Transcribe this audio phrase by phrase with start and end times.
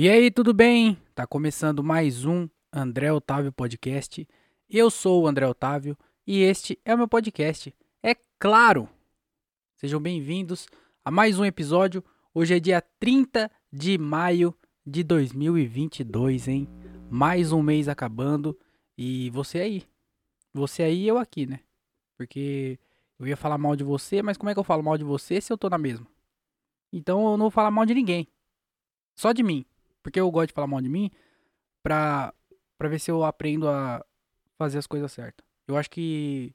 [0.00, 0.96] E aí, tudo bem?
[1.12, 4.28] Tá começando mais um André Otávio Podcast.
[4.70, 7.74] Eu sou o André Otávio e este é o meu podcast.
[8.00, 8.88] É claro!
[9.74, 10.68] Sejam bem-vindos
[11.04, 12.04] a mais um episódio.
[12.32, 14.54] Hoje é dia 30 de maio
[14.86, 16.68] de 2022, hein?
[17.10, 18.56] Mais um mês acabando
[18.96, 19.82] e você aí.
[20.54, 21.58] Você aí e eu aqui, né?
[22.16, 22.78] Porque
[23.18, 25.40] eu ia falar mal de você, mas como é que eu falo mal de você
[25.40, 26.06] se eu tô na mesma?
[26.92, 28.28] Então eu não vou falar mal de ninguém.
[29.16, 29.66] Só de mim.
[30.08, 31.10] Porque eu gosto de falar mal de mim
[31.82, 32.32] pra,
[32.78, 34.02] pra ver se eu aprendo a
[34.56, 35.46] fazer as coisas certas.
[35.66, 36.54] Eu acho que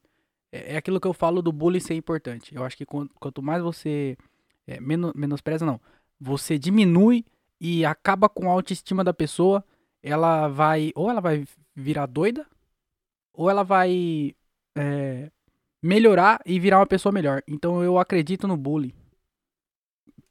[0.51, 2.55] é, é aquilo que eu falo do bullying ser importante.
[2.55, 4.17] Eu acho que quanto mais você.
[4.65, 5.79] É, menos, menospreza, não.
[6.19, 7.23] Você diminui
[7.61, 9.63] e acaba com a autoestima da pessoa,
[10.01, 10.91] ela vai.
[10.95, 12.47] Ou ela vai virar doida,
[13.31, 14.35] ou ela vai.
[14.75, 15.29] É,
[15.79, 17.43] melhorar e virar uma pessoa melhor.
[17.47, 18.93] Então eu acredito no bullying.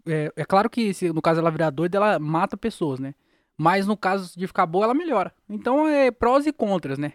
[0.07, 3.15] É, é claro que se no caso ela virar doida, ela mata pessoas, né?
[3.57, 5.33] Mas no caso de ficar boa, ela melhora.
[5.49, 7.15] Então é prós e contras, né?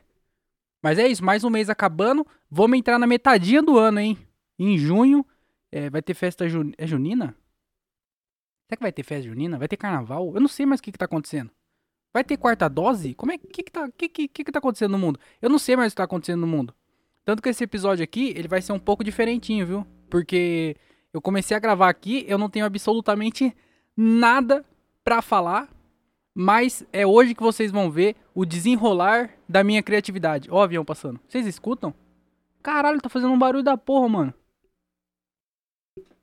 [0.82, 2.26] Mas é isso, mais um mês acabando.
[2.50, 4.18] Vamos entrar na metadinha do ano, hein?
[4.58, 5.26] Em junho
[5.72, 6.72] é, vai ter festa jun...
[6.78, 7.36] é junina?
[8.68, 9.58] Será que vai ter festa junina?
[9.58, 10.32] Vai ter carnaval?
[10.34, 11.52] Eu não sei mais o que, que tá acontecendo.
[12.14, 13.14] Vai ter quarta dose?
[13.14, 15.20] Como é que que tá, que, que, que, que tá acontecendo no mundo?
[15.42, 16.74] Eu não sei mais o que tá acontecendo no mundo.
[17.24, 19.88] Tanto que esse episódio aqui, ele vai ser um pouco diferentinho, viu?
[20.10, 20.76] Porque
[21.18, 23.56] eu comecei a gravar aqui, eu não tenho absolutamente
[23.96, 24.66] nada
[25.04, 25.70] para falar,
[26.34, 30.50] mas é hoje que vocês vão ver o desenrolar da minha criatividade.
[30.52, 31.20] Ó o avião passando.
[31.28, 31.94] Vocês escutam?
[32.62, 34.34] Caralho, tá fazendo um barulho da porra, mano.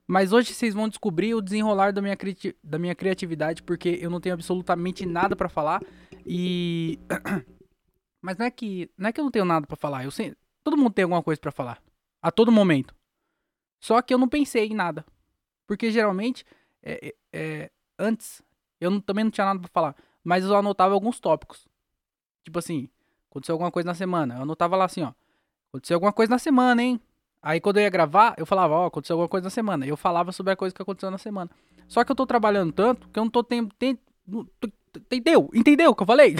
[0.06, 4.10] Mas hoje vocês vão descobrir o desenrolar da minha, cri da minha criatividade, porque eu
[4.10, 5.82] não tenho absolutamente nada para falar.
[6.26, 6.98] E.
[8.20, 8.90] Mas não é que.
[8.96, 10.04] Não é que eu não tenho nada para falar.
[10.04, 10.34] Eu sei,
[10.64, 11.80] Todo mundo tem alguma coisa para falar.
[12.22, 12.94] A todo momento.
[13.84, 15.04] Só que eu não pensei em nada.
[15.66, 16.42] Porque geralmente,
[16.82, 18.42] é, é, é antes,
[18.80, 19.94] eu não, também não tinha nada para falar.
[20.24, 21.68] Mas eu anotava alguns tópicos.
[22.42, 22.88] Tipo assim,
[23.30, 24.36] aconteceu alguma coisa na semana.
[24.36, 25.12] Eu anotava lá assim, ó.
[25.68, 26.98] Aconteceu alguma coisa na semana, hein?
[27.42, 29.86] Aí quando eu ia gravar, eu falava, ó, aconteceu alguma coisa na semana.
[29.86, 31.50] Eu falava sobre a coisa que aconteceu na semana.
[31.86, 33.70] Só que eu tô trabalhando tanto que eu não tô tendo.
[34.96, 35.50] Entendeu?
[35.52, 36.36] Entendeu o que eu falei?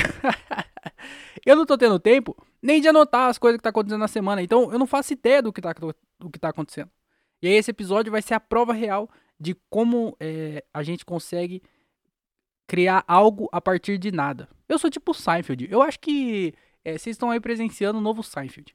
[1.44, 4.40] eu não tô tendo tempo nem de anotar as coisas que tá acontecendo na semana.
[4.40, 5.74] Então eu não faço ideia do que tá,
[6.18, 6.88] do que tá acontecendo.
[7.44, 9.06] E aí esse episódio vai ser a prova real
[9.38, 11.62] de como é, a gente consegue
[12.66, 14.48] criar algo a partir de nada.
[14.66, 15.68] Eu sou tipo Seinfeld.
[15.70, 18.74] Eu acho que é, vocês estão aí presenciando o novo Seinfeld,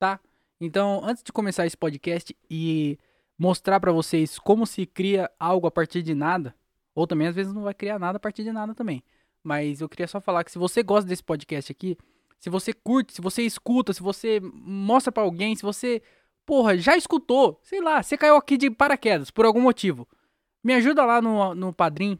[0.00, 0.18] tá?
[0.60, 2.98] Então, antes de começar esse podcast e
[3.38, 6.56] mostrar para vocês como se cria algo a partir de nada,
[6.96, 9.04] ou também às vezes não vai criar nada a partir de nada também.
[9.44, 11.96] Mas eu queria só falar que se você gosta desse podcast aqui,
[12.40, 16.02] se você curte, se você escuta, se você mostra para alguém, se você,
[16.46, 20.08] porra, já escutou, sei lá, você caiu aqui de paraquedas por algum motivo.
[20.62, 22.18] Me ajuda lá no, no Padrim.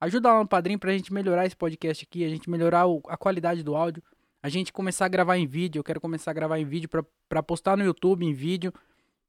[0.00, 3.16] Ajuda lá no Padrim pra gente melhorar esse podcast aqui, a gente melhorar o, a
[3.16, 4.02] qualidade do áudio,
[4.42, 5.80] a gente começar a gravar em vídeo.
[5.80, 8.72] Eu quero começar a gravar em vídeo pra, pra postar no YouTube em vídeo.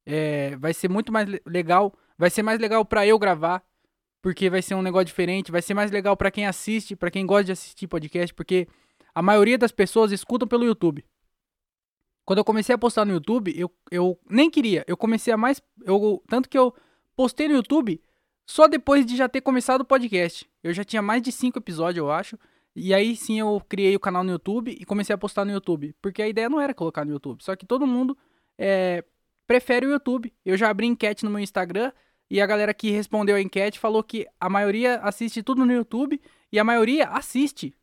[0.04, 1.94] É, vai ser muito mais legal.
[2.18, 3.62] Vai ser mais legal pra eu gravar,
[4.20, 5.52] porque vai ser um negócio diferente.
[5.52, 8.66] Vai ser mais legal pra quem assiste, pra quem gosta de assistir podcast, porque
[9.14, 11.04] a maioria das pessoas escutam pelo YouTube.
[12.24, 14.84] Quando eu comecei a postar no YouTube, eu, eu nem queria.
[14.86, 15.60] Eu comecei a mais.
[15.84, 16.74] Eu, tanto que eu
[17.14, 18.00] postei no YouTube
[18.46, 20.48] só depois de já ter começado o podcast.
[20.62, 22.38] Eu já tinha mais de cinco episódios, eu acho.
[22.74, 25.94] E aí sim eu criei o canal no YouTube e comecei a postar no YouTube.
[26.00, 27.42] Porque a ideia não era colocar no YouTube.
[27.42, 28.16] Só que todo mundo
[28.58, 29.04] é,
[29.46, 30.32] prefere o YouTube.
[30.44, 31.92] Eu já abri enquete no meu Instagram
[32.30, 36.20] e a galera que respondeu a enquete falou que a maioria assiste tudo no YouTube
[36.50, 37.74] e a maioria assiste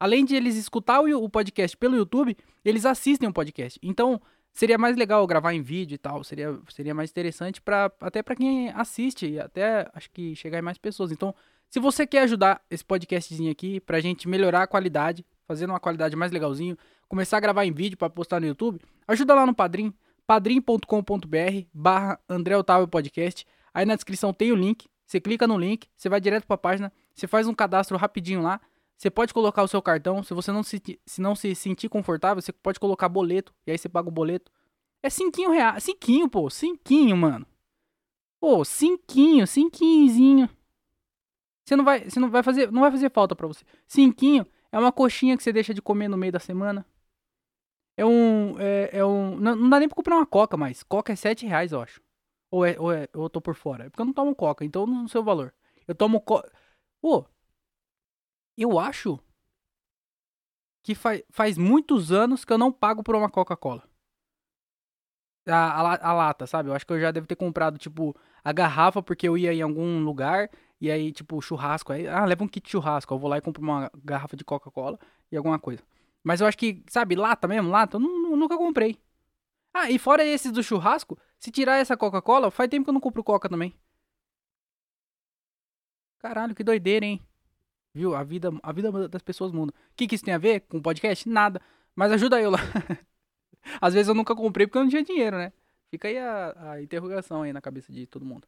[0.00, 2.34] além de eles escutar o, podcast pelo YouTube,
[2.64, 3.78] eles assistem o podcast.
[3.82, 8.22] Então, seria mais legal gravar em vídeo e tal, seria, seria mais interessante para até
[8.22, 11.12] para quem assiste e até acho que chegar mais pessoas.
[11.12, 11.34] Então,
[11.68, 16.16] se você quer ajudar esse podcastzinho aqui pra gente melhorar a qualidade, fazendo uma qualidade
[16.16, 19.92] mais legalzinho, começar a gravar em vídeo para postar no YouTube, ajuda lá no Padrim,
[20.26, 23.46] padrim.com.br barra André Otávio Podcast.
[23.74, 26.58] Aí na descrição tem o link, você clica no link, você vai direto para a
[26.58, 28.60] página, você faz um cadastro rapidinho lá,
[29.00, 32.42] você pode colocar o seu cartão, se você não se, se não se sentir confortável,
[32.42, 34.52] você pode colocar boleto, e aí você paga o boleto.
[35.02, 37.46] É cinquinho reais, cinquinho, pô, cinquinho, mano.
[38.38, 40.50] Pô, cinquinho, cinquinhozinho.
[41.64, 43.64] Você não vai, você não vai fazer, não vai fazer falta para você.
[43.86, 46.84] Cinquinho é uma coxinha que você deixa de comer no meio da semana.
[47.96, 50.82] É um, é, é um, não, não, dá nem pra comprar uma coca mais.
[50.82, 52.02] Coca é sete reais, eu acho.
[52.50, 53.86] Ou é, ou é, eu tô por fora.
[53.86, 55.54] É porque eu não tomo coca, então não sei o valor.
[55.88, 56.52] Eu tomo coca.
[57.00, 57.24] Pô,
[58.62, 59.18] eu acho
[60.82, 63.84] que faz, faz muitos anos que eu não pago por uma Coca-Cola.
[65.46, 66.68] A, a, a, lata, sabe?
[66.68, 68.14] Eu acho que eu já devo ter comprado, tipo,
[68.44, 71.92] a garrafa porque eu ia em algum lugar E aí, tipo, churrasco.
[71.92, 73.12] Aí, ah, leva um kit churrasco.
[73.14, 74.98] Eu vou lá e compro uma garrafa de Coca-Cola
[75.32, 75.82] e alguma coisa.
[76.22, 78.98] Mas eu acho que, sabe, lata mesmo, lata, eu nu- nu- nunca comprei.
[79.74, 83.00] Ah, e fora esses do churrasco, se tirar essa Coca-Cola, faz tempo que eu não
[83.02, 83.74] compro Coca também.
[86.18, 87.20] Caralho, que doideira, hein?
[87.94, 88.14] Viu?
[88.14, 89.72] A vida, a vida das pessoas muda.
[89.72, 91.28] O que, que isso tem a ver com podcast?
[91.28, 91.60] Nada.
[91.94, 92.58] Mas ajuda eu lá.
[93.80, 95.52] Às vezes eu nunca comprei porque eu não tinha dinheiro, né?
[95.90, 98.46] Fica aí a, a interrogação aí na cabeça de todo mundo.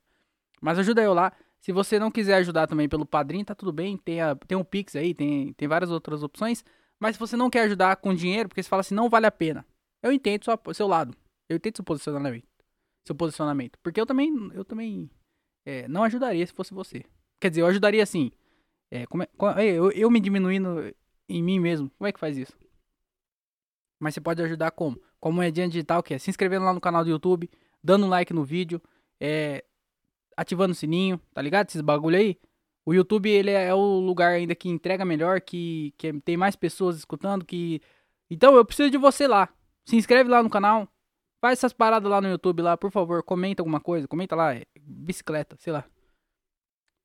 [0.61, 1.33] Mas ajuda eu lá.
[1.61, 3.97] Se você não quiser ajudar também pelo padrinho, tá tudo bem.
[3.97, 6.65] Tem, a, tem um Pix aí, tem, tem várias outras opções.
[6.99, 9.31] Mas se você não quer ajudar com dinheiro, porque você fala assim, não vale a
[9.31, 9.67] pena.
[10.03, 11.17] Eu entendo sua, seu lado.
[11.49, 12.47] Eu entendo seu posicionamento.
[13.05, 13.79] Seu posicionamento.
[13.83, 15.11] Porque eu também, eu também
[15.67, 17.05] é, não ajudaria se fosse você.
[17.41, 18.31] Quer dizer, eu ajudaria assim.
[18.93, 19.29] É, como é-
[19.65, 20.95] eu, eu me diminuindo
[21.27, 21.89] em mim mesmo.
[21.97, 22.53] Como é que faz isso?
[23.99, 25.01] Mas você pode ajudar como?
[25.19, 27.49] Com a moedinha digital, que é se inscrevendo lá no canal do YouTube,
[27.83, 28.83] dando um like no vídeo,
[29.19, 29.65] é,
[30.37, 31.69] ativando o sininho, tá ligado?
[31.71, 32.39] Esses bagulho aí.
[32.85, 36.55] O YouTube, ele é, é o lugar ainda que entrega melhor, que, que tem mais
[36.55, 37.81] pessoas escutando, que...
[38.29, 39.49] Então, eu preciso de você lá.
[39.87, 40.87] Se inscreve lá no canal.
[41.41, 43.23] Faz essas paradas lá no YouTube lá, por favor.
[43.23, 44.07] Comenta alguma coisa.
[44.07, 45.85] Comenta lá, é, bicicleta, sei lá.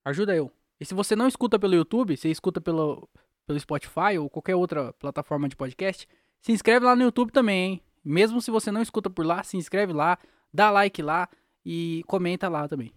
[0.04, 0.52] Ajuda eu.
[0.80, 3.10] E se você não escuta pelo YouTube, você escuta pelo,
[3.46, 6.08] pelo Spotify ou qualquer outra plataforma de podcast,
[6.42, 7.82] se inscreve lá no YouTube também, hein?
[8.04, 10.18] Mesmo se você não escuta por lá, se inscreve lá,
[10.54, 11.28] dá like lá
[11.66, 12.94] e comenta lá também.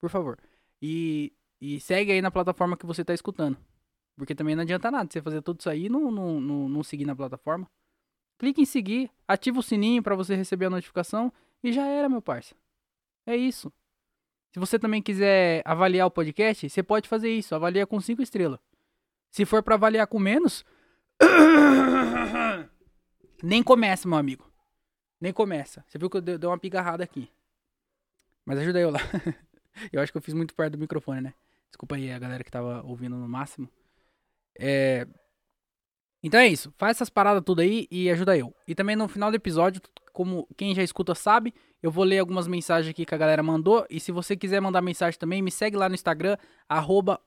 [0.00, 0.38] Por favor.
[0.80, 3.56] E, e segue aí na plataforma que você tá escutando.
[4.16, 6.82] Porque também não adianta nada você fazer tudo isso aí e não, não, não, não
[6.82, 7.68] seguir na plataforma.
[8.38, 11.32] Clique em seguir, ativa o sininho pra você receber a notificação
[11.62, 12.54] e já era, meu parça.
[13.26, 13.72] É isso.
[14.56, 17.54] Se você também quiser avaliar o podcast, você pode fazer isso.
[17.54, 18.58] Avalia com 5 estrelas.
[19.30, 20.64] Se for pra avaliar com menos.
[23.44, 24.50] Nem começa, meu amigo.
[25.20, 25.84] Nem começa.
[25.86, 27.30] Você viu que eu dei uma pigarrada aqui.
[28.46, 29.00] Mas ajuda eu lá.
[29.92, 31.34] eu acho que eu fiz muito perto do microfone, né?
[31.68, 33.68] Desculpa aí a galera que tava ouvindo no máximo.
[34.58, 35.06] É.
[36.22, 36.72] Então é isso.
[36.78, 38.56] Faz essas paradas tudo aí e ajuda eu.
[38.66, 39.82] E também no final do episódio,
[40.14, 41.52] como quem já escuta sabe,
[41.86, 43.86] eu vou ler algumas mensagens aqui que a galera mandou.
[43.88, 46.36] E se você quiser mandar mensagem também, me segue lá no Instagram,
[46.68, 47.20] arroba.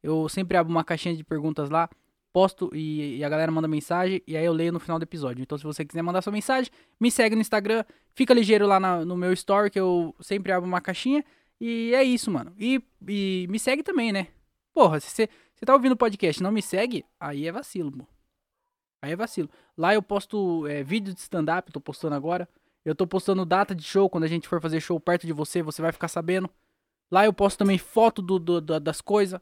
[0.00, 1.88] Eu sempre abro uma caixinha de perguntas lá,
[2.32, 5.42] posto e, e a galera manda mensagem e aí eu leio no final do episódio.
[5.42, 6.70] Então se você quiser mandar sua mensagem,
[7.00, 7.84] me segue no Instagram,
[8.14, 11.24] fica ligeiro lá na- no meu story que eu sempre abro uma caixinha.
[11.60, 12.52] E é isso, mano.
[12.58, 14.28] E, e me segue também, né?
[14.72, 15.28] Porra, se você,
[15.66, 18.06] tá ouvindo o podcast não me segue, aí é vacilo, pô.
[19.02, 19.48] Aí é vacilo.
[19.76, 22.48] Lá eu posto é, vídeo de stand-up, tô postando agora.
[22.84, 25.62] Eu tô postando data de show, quando a gente for fazer show perto de você,
[25.62, 26.50] você vai ficar sabendo.
[27.10, 29.40] Lá eu posto também foto do, do- do- das coisas.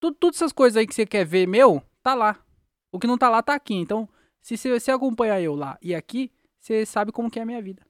[0.00, 2.44] Tudo, todas essas coisas aí que você quer ver meu, tá lá.
[2.92, 3.74] O que não tá lá, tá aqui.
[3.74, 4.08] Então,
[4.40, 7.84] se você acompanhar eu lá e aqui, você sabe como que é a minha vida.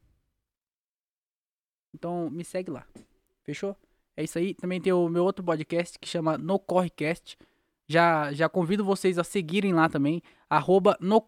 [1.94, 2.86] Então, me segue lá.
[3.42, 3.76] Fechou?
[4.16, 4.54] É isso aí.
[4.54, 7.36] Também tem o meu outro podcast que chama No Correcast.
[7.88, 10.22] Já, já convido vocês a seguirem lá também.
[10.48, 11.20] Arroba no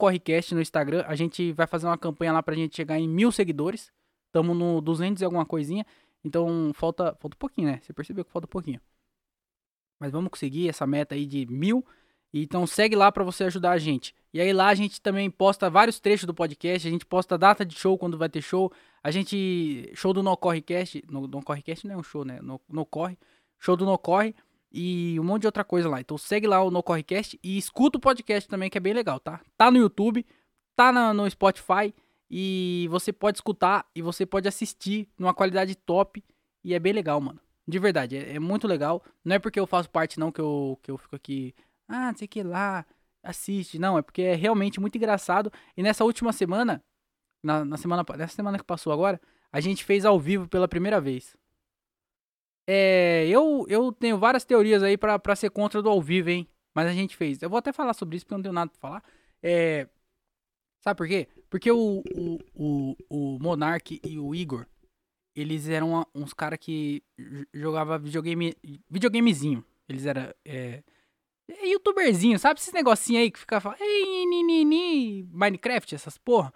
[0.60, 1.04] Instagram.
[1.06, 3.90] A gente vai fazer uma campanha lá pra gente chegar em mil seguidores.
[4.30, 5.86] Tamo no 200 e alguma coisinha.
[6.22, 7.80] Então falta, falta um pouquinho, né?
[7.82, 8.80] Você percebeu que falta um pouquinho.
[9.98, 11.84] Mas vamos conseguir essa meta aí de mil.
[12.32, 14.14] Então segue lá pra você ajudar a gente.
[14.32, 16.86] E aí lá a gente também posta vários trechos do podcast.
[16.86, 18.70] A gente posta data de show quando vai ter show.
[19.02, 19.90] A gente.
[19.94, 21.02] Show do No Correcast.
[21.08, 21.42] No, no
[21.84, 22.38] não é um show, né?
[22.40, 23.18] No, no Corre.
[23.58, 24.34] Show do No Corre.
[24.72, 26.00] E um monte de outra coisa lá.
[26.00, 29.18] Então segue lá o No Correcast e escuta o podcast também, que é bem legal,
[29.18, 29.40] tá?
[29.56, 30.24] Tá no YouTube,
[30.76, 31.92] tá na- no Spotify.
[32.30, 36.22] E você pode escutar e você pode assistir numa qualidade top.
[36.62, 37.40] E é bem legal, mano.
[37.66, 39.02] De verdade, é, é muito legal.
[39.24, 41.54] Não é porque eu faço parte, não, que eu, que eu fico aqui.
[41.88, 42.86] Ah, não sei o que lá.
[43.22, 43.78] Assiste.
[43.78, 45.52] Não, é porque é realmente muito engraçado.
[45.76, 46.80] E nessa última semana,
[47.42, 49.20] na, na semana, nessa semana que passou agora,
[49.52, 51.36] a gente fez ao vivo pela primeira vez.
[52.72, 56.48] É, eu, eu tenho várias teorias aí pra ser contra do ao vivo, hein?
[56.72, 57.42] Mas a gente fez.
[57.42, 59.04] Eu vou até falar sobre isso porque eu não tenho nada pra falar.
[59.42, 59.88] É,
[60.80, 61.26] sabe por quê?
[61.48, 64.66] Porque o, o, o, o Monark e o Igor,
[65.34, 67.02] eles eram uns caras que
[67.52, 68.54] jogava videogame,
[68.88, 69.64] videogamezinho.
[69.88, 70.84] Eles eram é,
[71.48, 72.60] é youtuberzinho, sabe?
[72.60, 76.54] Esses negocinho aí que fica falando, ei, ni, ni, ni", Minecraft, essas porra.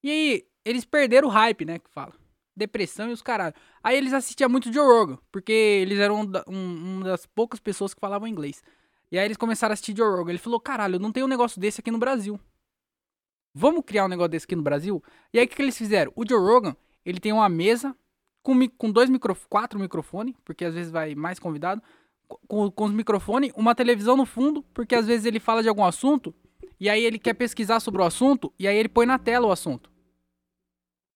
[0.00, 1.80] E aí, eles perderam o hype, né?
[1.80, 2.14] Que fala.
[2.60, 3.54] Depressão e os caralho.
[3.82, 7.92] Aí eles assistiam muito Joe Rogan, porque eles eram da- um- uma das poucas pessoas
[7.92, 8.62] que falavam inglês.
[9.10, 10.30] E aí eles começaram a assistir Joe Rogan.
[10.30, 12.38] Ele falou, caralho, não tem um negócio desse aqui no Brasil.
[13.52, 15.02] Vamos criar um negócio desse aqui no Brasil?
[15.32, 16.12] E aí o que, que eles fizeram?
[16.14, 17.96] O Joe Rogan, ele tem uma mesa
[18.42, 21.82] com, com dois micro, quatro microfones, porque às vezes vai mais convidado,
[22.46, 25.84] com, com os microfones, uma televisão no fundo, porque às vezes ele fala de algum
[25.84, 26.32] assunto,
[26.78, 29.52] e aí ele quer pesquisar sobre o assunto, e aí ele põe na tela o
[29.52, 29.90] assunto.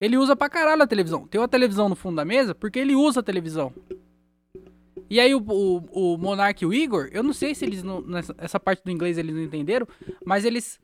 [0.01, 1.27] Ele usa pra caralho a televisão.
[1.27, 3.73] Tem uma televisão no fundo da mesa porque ele usa a televisão.
[5.09, 8.01] E aí o, o, o Monark e o Igor, eu não sei se eles não,
[8.01, 9.87] nessa essa parte do inglês eles não entenderam,
[10.25, 10.81] mas eles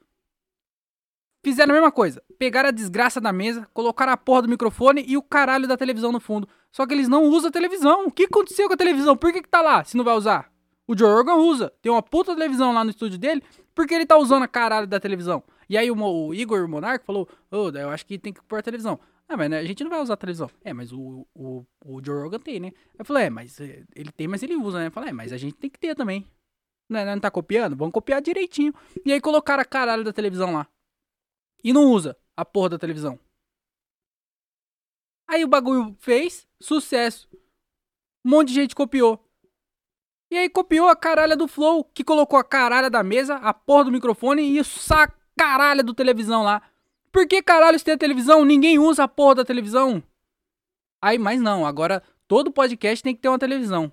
[1.42, 2.22] fizeram a mesma coisa.
[2.38, 6.12] Pegaram a desgraça da mesa, colocaram a porra do microfone e o caralho da televisão
[6.12, 6.48] no fundo.
[6.70, 8.06] Só que eles não usam a televisão.
[8.06, 9.16] O que aconteceu com a televisão?
[9.16, 10.50] Por que, que tá lá se não vai usar?
[10.86, 11.72] O Joe Rogan usa.
[11.82, 13.42] Tem uma puta televisão lá no estúdio dele.
[13.74, 15.42] Por que ele tá usando a caralho da televisão?
[15.70, 18.42] E aí o, o Igor, o Monark, falou: Ô, oh, eu acho que tem que
[18.42, 18.98] pôr a televisão.
[19.28, 20.50] Ah, mas né, a gente não vai usar a televisão.
[20.64, 22.72] É, mas o, o, o Joe Rogan tem, né?
[22.98, 24.88] Eu falei, é, mas eh, ele tem, mas ele usa, né?
[24.88, 26.28] Eu falei, é, mas a gente tem que ter também.
[26.88, 27.76] Não, é, não tá copiando?
[27.76, 28.74] Vamos copiar direitinho.
[29.06, 30.66] E aí colocaram a caralho da televisão lá.
[31.62, 33.16] E não usa a porra da televisão.
[35.28, 37.28] Aí o bagulho fez, sucesso.
[38.26, 39.24] Um monte de gente copiou.
[40.28, 43.84] E aí copiou a caralha do Flow, que colocou a caralha da mesa, a porra
[43.84, 44.64] do microfone e o
[45.40, 46.62] sacaralha do televisão lá.
[47.10, 48.44] Por que caralho tem a televisão?
[48.44, 50.02] Ninguém usa a porra da televisão.
[51.02, 53.90] Aí, mas não, agora todo podcast tem que ter uma televisão.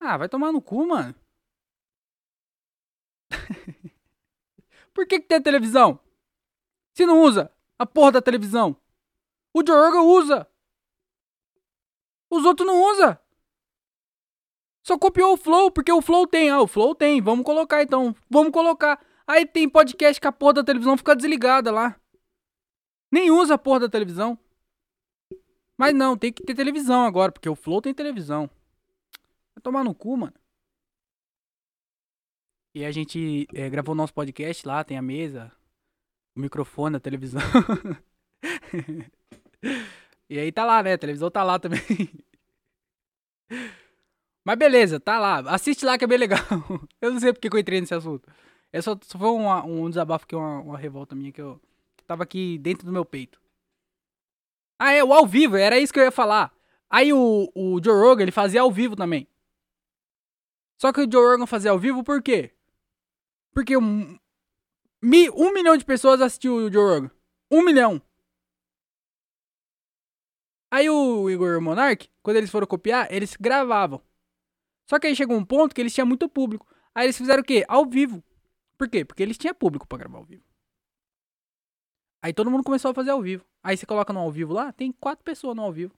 [0.00, 1.14] Ah, vai tomar no cu, mano.
[4.94, 5.98] Por que, que tem a televisão?
[6.94, 8.76] Se não usa a porra da televisão.
[9.52, 10.48] O Joe usa.
[12.30, 13.20] Os outros não usa.
[14.82, 16.48] Só copiou o Flow, porque o Flow tem.
[16.50, 17.20] Ah, o Flow tem.
[17.20, 18.14] Vamos colocar então.
[18.30, 19.04] Vamos colocar.
[19.26, 22.00] Aí tem podcast que a porra da televisão fica desligada lá.
[23.10, 24.38] Nem usa a porra da televisão.
[25.76, 28.48] Mas não, tem que ter televisão agora, porque o Flow tem televisão.
[29.54, 30.34] Vai tomar no cu, mano.
[32.74, 35.50] E a gente é, gravou nosso podcast lá, tem a mesa,
[36.36, 37.40] o microfone, a televisão.
[40.28, 40.92] e aí tá lá, né?
[40.92, 41.80] A televisão tá lá também.
[44.44, 45.38] Mas beleza, tá lá.
[45.52, 46.38] Assiste lá que é bem legal.
[47.00, 48.30] Eu não sei porque eu entrei nesse assunto.
[48.72, 51.60] É só, foi uma, um desabafo, que uma, uma revolta minha que eu
[52.06, 53.40] tava aqui dentro do meu peito.
[54.78, 56.52] Ah, é, o ao vivo, era isso que eu ia falar.
[56.90, 59.26] Aí o, o Joe Rogan, ele fazia ao vivo também.
[60.78, 62.52] Só que o Joe Rogan fazia ao vivo por quê?
[63.52, 64.18] Porque um,
[65.02, 67.10] mi, um milhão de pessoas assistiu o Joe Rogan.
[67.50, 68.02] Um milhão.
[70.70, 74.02] Aí o Igor Monark, quando eles foram copiar, eles gravavam.
[74.88, 76.66] Só que aí chegou um ponto que eles tinham muito público.
[76.94, 77.64] Aí eles fizeram o quê?
[77.66, 78.22] Ao vivo.
[78.76, 79.04] Por quê?
[79.04, 80.44] Porque eles tinham público para gravar ao vivo.
[82.22, 83.44] Aí todo mundo começou a fazer ao vivo.
[83.62, 85.94] Aí você coloca no ao vivo lá, tem quatro pessoas no ao vivo.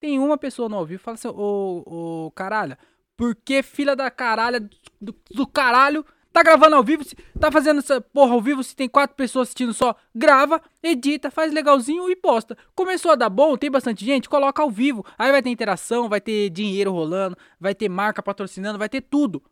[0.00, 1.82] Tem uma pessoa no ao vivo fala assim, ô,
[2.26, 2.76] ô caralho,
[3.16, 4.60] por que filha da caralha
[5.00, 7.04] do, do caralho tá gravando ao vivo,
[7.38, 11.52] tá fazendo essa porra ao vivo, se tem quatro pessoas assistindo só, grava, edita, faz
[11.52, 12.56] legalzinho e posta.
[12.74, 15.04] Começou a dar bom, tem bastante gente, coloca ao vivo.
[15.18, 19.42] Aí vai ter interação, vai ter dinheiro rolando, vai ter marca patrocinando, vai ter tudo.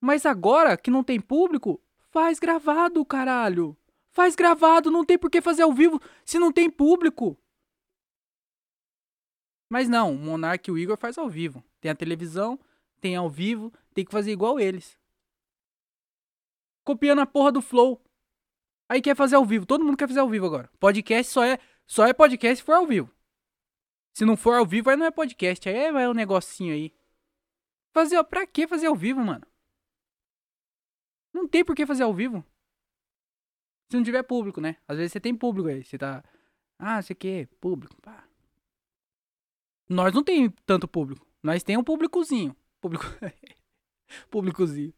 [0.00, 1.80] Mas agora que não tem público,
[2.12, 3.74] Faz gravado, caralho.
[4.10, 7.38] Faz gravado, não tem por que fazer ao vivo se não tem público.
[9.70, 11.64] Mas não, o Monark e o Igor faz ao vivo.
[11.80, 12.60] Tem a televisão,
[13.00, 14.98] tem ao vivo, tem que fazer igual eles.
[16.84, 18.04] Copiando a porra do Flow.
[18.90, 20.70] Aí quer fazer ao vivo, todo mundo quer fazer ao vivo agora.
[20.78, 23.10] Podcast só é, só é podcast se for ao vivo.
[24.12, 26.92] Se não for ao vivo, aí não é podcast, aí vai um negocinho aí.
[27.90, 29.46] Fazer, pra que fazer ao vivo, mano?
[31.32, 32.44] Não tem por que fazer ao vivo.
[33.90, 34.76] Se não tiver público, né?
[34.86, 35.84] Às vezes você tem público aí.
[35.84, 36.24] Você tá.
[36.78, 38.00] Ah, você quer público.
[38.00, 38.24] Pá.
[39.88, 41.26] Nós não tem tanto público.
[41.42, 42.56] Nós tem um públicozinho.
[42.80, 43.04] Público.
[44.30, 44.94] públicozinho.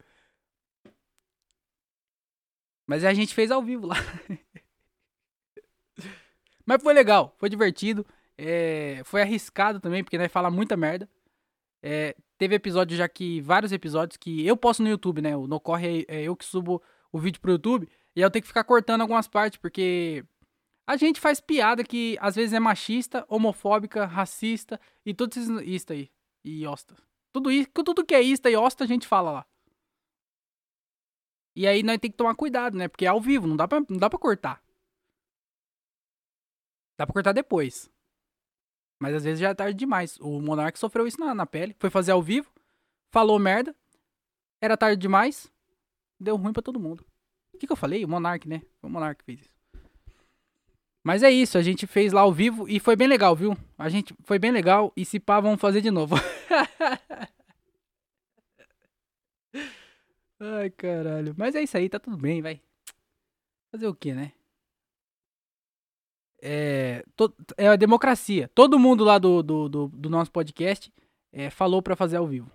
[2.87, 3.97] Mas a gente fez ao vivo lá.
[6.67, 8.07] Mas foi legal, foi divertido.
[8.37, 11.09] É, foi arriscado também, porque nós fala muita merda.
[11.83, 13.41] É, teve episódio já que.
[13.41, 15.37] Vários episódios que eu posto no YouTube, né?
[15.37, 17.88] O No Corre é, é eu que subo o vídeo pro YouTube.
[18.17, 20.25] E eu tenho que ficar cortando algumas partes, porque
[20.87, 26.11] a gente faz piada que às vezes é machista, homofóbica, racista e tudo isso, aí.
[26.45, 26.95] E osta.
[27.33, 29.47] Tudo isso, tudo que é ista e osta a gente fala lá.
[31.57, 32.88] E aí nós tem que tomar cuidado, né?
[32.88, 34.62] Porque é ao vivo, não dá não dá pra cortar.
[36.99, 37.91] Dá pra cortar depois.
[39.05, 40.19] Mas às vezes já é tarde demais.
[40.19, 41.77] O Monark sofreu isso na, na pele.
[41.79, 42.51] Foi fazer ao vivo,
[43.11, 43.77] falou merda,
[44.63, 45.53] era tarde demais,
[46.19, 47.05] deu ruim para todo mundo.
[47.53, 48.03] O que, que eu falei?
[48.03, 48.63] O Monark, né?
[48.81, 49.51] Foi o Monark que fez isso.
[51.03, 53.55] Mas é isso, a gente fez lá ao vivo e foi bem legal, viu?
[53.77, 56.17] A gente foi bem legal e se pá, vamos fazer de novo.
[60.41, 61.35] Ai, caralho.
[61.37, 62.59] Mas é isso aí, tá tudo bem, vai.
[63.71, 64.33] Fazer o que, né?
[66.47, 68.51] É, to, é a democracia.
[68.55, 70.93] Todo mundo lá do, do, do, do nosso podcast
[71.33, 72.51] é, falou para fazer ao vivo.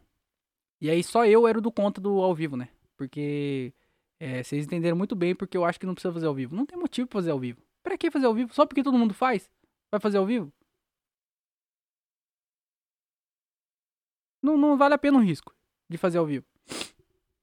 [0.79, 2.69] E aí só eu era do conta do ao vivo, né?
[2.95, 3.73] Porque
[4.19, 6.55] é, vocês entenderam muito bem porque eu acho que não precisa fazer ao vivo.
[6.55, 7.63] Não tem motivo pra fazer ao vivo.
[7.81, 8.53] Pra que fazer ao vivo?
[8.53, 9.49] Só porque todo mundo faz?
[9.91, 10.53] Vai fazer ao vivo?
[14.41, 15.53] Não, não vale a pena o risco
[15.89, 16.45] de fazer ao vivo.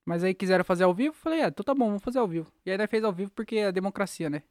[0.05, 2.53] Mas aí quiseram fazer ao vivo, falei, é, então tá bom, vamos fazer ao vivo.
[2.65, 4.45] E aí fez ao vivo porque é democracia, né?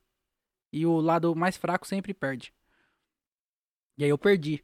[0.75, 2.53] E o lado mais fraco sempre perde.
[3.98, 4.62] E aí eu perdi.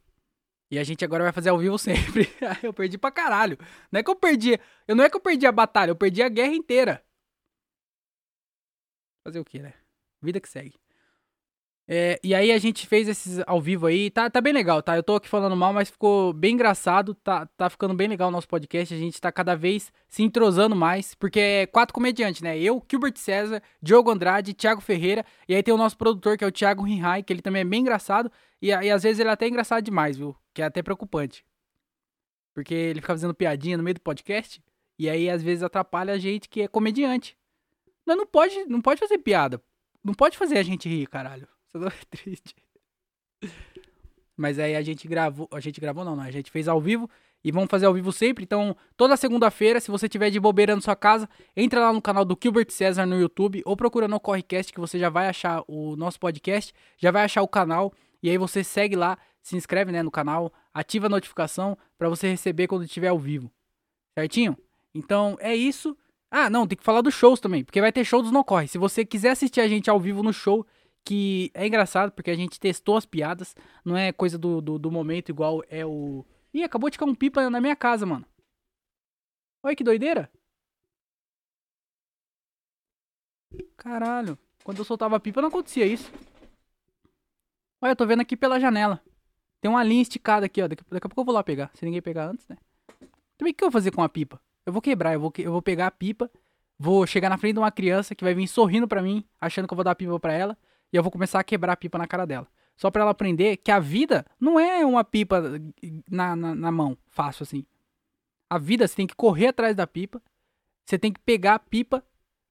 [0.70, 2.28] E a gente agora vai fazer ao vivo sempre.
[2.62, 3.56] eu perdi pra caralho.
[3.90, 4.60] Não é que eu perdi.
[4.86, 7.02] Eu não é que eu perdi a batalha, eu perdi a guerra inteira.
[9.24, 9.72] Fazer o que, né?
[10.20, 10.78] Vida que segue.
[11.94, 14.96] É, e aí a gente fez esses ao vivo aí, tá, tá bem legal, tá?
[14.96, 18.30] Eu tô aqui falando mal, mas ficou bem engraçado, tá, tá ficando bem legal o
[18.30, 22.58] nosso podcast, a gente tá cada vez se entrosando mais, porque é quatro comediantes, né?
[22.58, 26.46] Eu, Gilbert César, Diogo Andrade, Thiago Ferreira, e aí tem o nosso produtor, que é
[26.46, 28.32] o Thiago Rinhai, que ele também é bem engraçado,
[28.62, 30.34] e, e às vezes ele é até engraçado demais, viu?
[30.54, 31.44] Que é até preocupante.
[32.54, 34.64] Porque ele fica fazendo piadinha no meio do podcast,
[34.98, 37.36] e aí às vezes atrapalha a gente que é comediante.
[38.06, 39.62] Não, não pode, não pode fazer piada,
[40.02, 41.46] não pode fazer a gente rir, caralho.
[41.72, 42.54] Isso não é triste.
[44.36, 45.48] Mas aí a gente gravou.
[45.50, 46.24] A gente gravou não, não.
[46.24, 47.08] A gente fez ao vivo.
[47.44, 48.44] E vamos fazer ao vivo sempre.
[48.44, 52.24] Então, toda segunda-feira, se você tiver de bobeira na sua casa, entra lá no canal
[52.24, 55.96] do Gilbert César no YouTube ou procura no Correcast que você já vai achar o
[55.96, 60.04] nosso podcast, já vai achar o canal e aí você segue lá, se inscreve, né,
[60.04, 63.50] no canal, ativa a notificação para você receber quando estiver ao vivo.
[64.16, 64.56] Certinho?
[64.94, 65.96] Então, é isso.
[66.30, 68.68] Ah, não, tem que falar dos shows também, porque vai ter show dos No Corre.
[68.68, 70.64] Se você quiser assistir a gente ao vivo no show,
[71.04, 73.54] que é engraçado porque a gente testou as piadas,
[73.84, 76.24] não é coisa do, do, do, momento igual é o.
[76.54, 78.24] Ih, acabou de cair um pipa na minha casa, mano.
[79.62, 80.30] Olha que doideira.
[83.76, 86.10] Caralho, quando eu soltava pipa não acontecia isso.
[87.80, 89.02] Olha, eu tô vendo aqui pela janela.
[89.60, 90.68] Tem uma linha esticada aqui, ó.
[90.68, 91.70] Daqui, daqui a pouco eu vou lá pegar.
[91.74, 92.56] Se ninguém pegar antes, né?
[93.36, 94.40] Também o que eu vou fazer com a pipa?
[94.64, 96.30] Eu vou quebrar, eu vou, eu vou pegar a pipa,
[96.78, 99.74] vou chegar na frente de uma criança que vai vir sorrindo pra mim, achando que
[99.74, 100.56] eu vou dar a pipa pra ela
[100.92, 102.46] e eu vou começar a quebrar a pipa na cara dela.
[102.76, 105.40] Só para ela aprender que a vida não é uma pipa
[106.10, 107.64] na, na, na, mão, fácil assim.
[108.48, 110.22] A vida você tem que correr atrás da pipa,
[110.84, 112.04] você tem que pegar a pipa,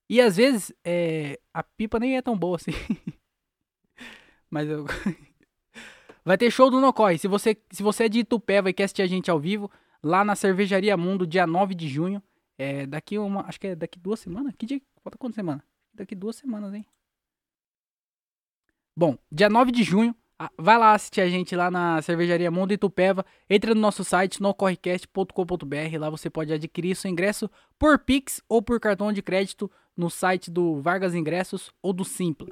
[0.09, 2.71] e às vezes é, a pipa nem é tão boa assim.
[4.49, 4.85] Mas eu.
[6.25, 7.17] vai ter show do Nocorre.
[7.17, 9.71] Se você, se você é de Itupeva e quer assistir a gente ao vivo,
[10.03, 12.21] lá na Cervejaria Mundo, dia 9 de junho.
[12.57, 13.47] É daqui uma.
[13.47, 14.53] Acho que é daqui duas semanas.
[14.57, 14.81] Que dia?
[15.03, 15.63] Falta quantas semanas?
[15.93, 16.85] Daqui duas semanas, hein?
[18.95, 20.15] Bom, dia 9 de junho,
[20.57, 23.25] vai lá assistir a gente lá na Cervejaria Mundo Itupeva.
[23.49, 25.97] Entra no nosso site, nocorrecast.com.br.
[25.99, 27.49] Lá você pode adquirir seu ingresso
[27.79, 32.49] por Pix ou por cartão de crédito no site do Vargas Ingressos ou do Simpla.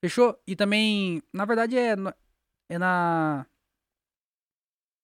[0.00, 0.38] Fechou?
[0.46, 1.94] E também, na verdade, é,
[2.68, 3.46] é na.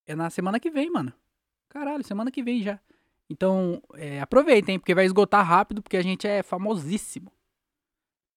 [0.06, 1.12] É na semana que vem, mano.
[1.68, 2.78] Caralho, semana que vem já.
[3.28, 7.32] Então, é, aproveitem, porque vai esgotar rápido, porque a gente é famosíssimo.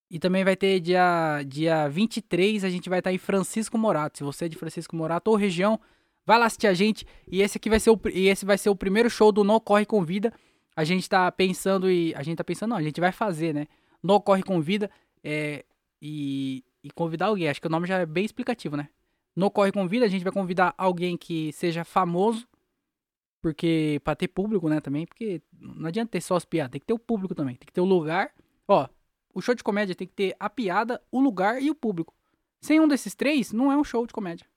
[0.09, 4.17] E também vai ter dia, dia 23, a gente vai estar em Francisco Morato.
[4.17, 5.79] Se você é de Francisco Morato ou região,
[6.25, 7.05] vai lá assistir a gente.
[7.29, 9.59] E esse aqui vai ser o, e esse vai ser o primeiro show do No
[9.59, 10.33] Corre Convida.
[10.75, 12.13] A gente tá pensando e.
[12.15, 13.67] A gente tá pensando, não, a gente vai fazer, né?
[14.01, 14.89] No Corre Convida
[15.23, 15.65] é,
[16.01, 17.49] e, e convidar alguém.
[17.49, 18.87] Acho que o nome já é bem explicativo, né?
[19.35, 22.47] No Corre Convida, a gente vai convidar alguém que seja famoso.
[23.41, 23.99] Porque.
[24.05, 25.05] Pra ter público, né, também.
[25.05, 27.55] Porque não adianta ter só as piadas, tem que ter o público também.
[27.55, 28.31] Tem que ter o lugar.
[28.67, 28.87] Ó,
[29.37, 32.11] o show de comédia tem que ter a piada, o lugar e o público.
[32.59, 34.47] Sem um desses três, não é um show de comédia.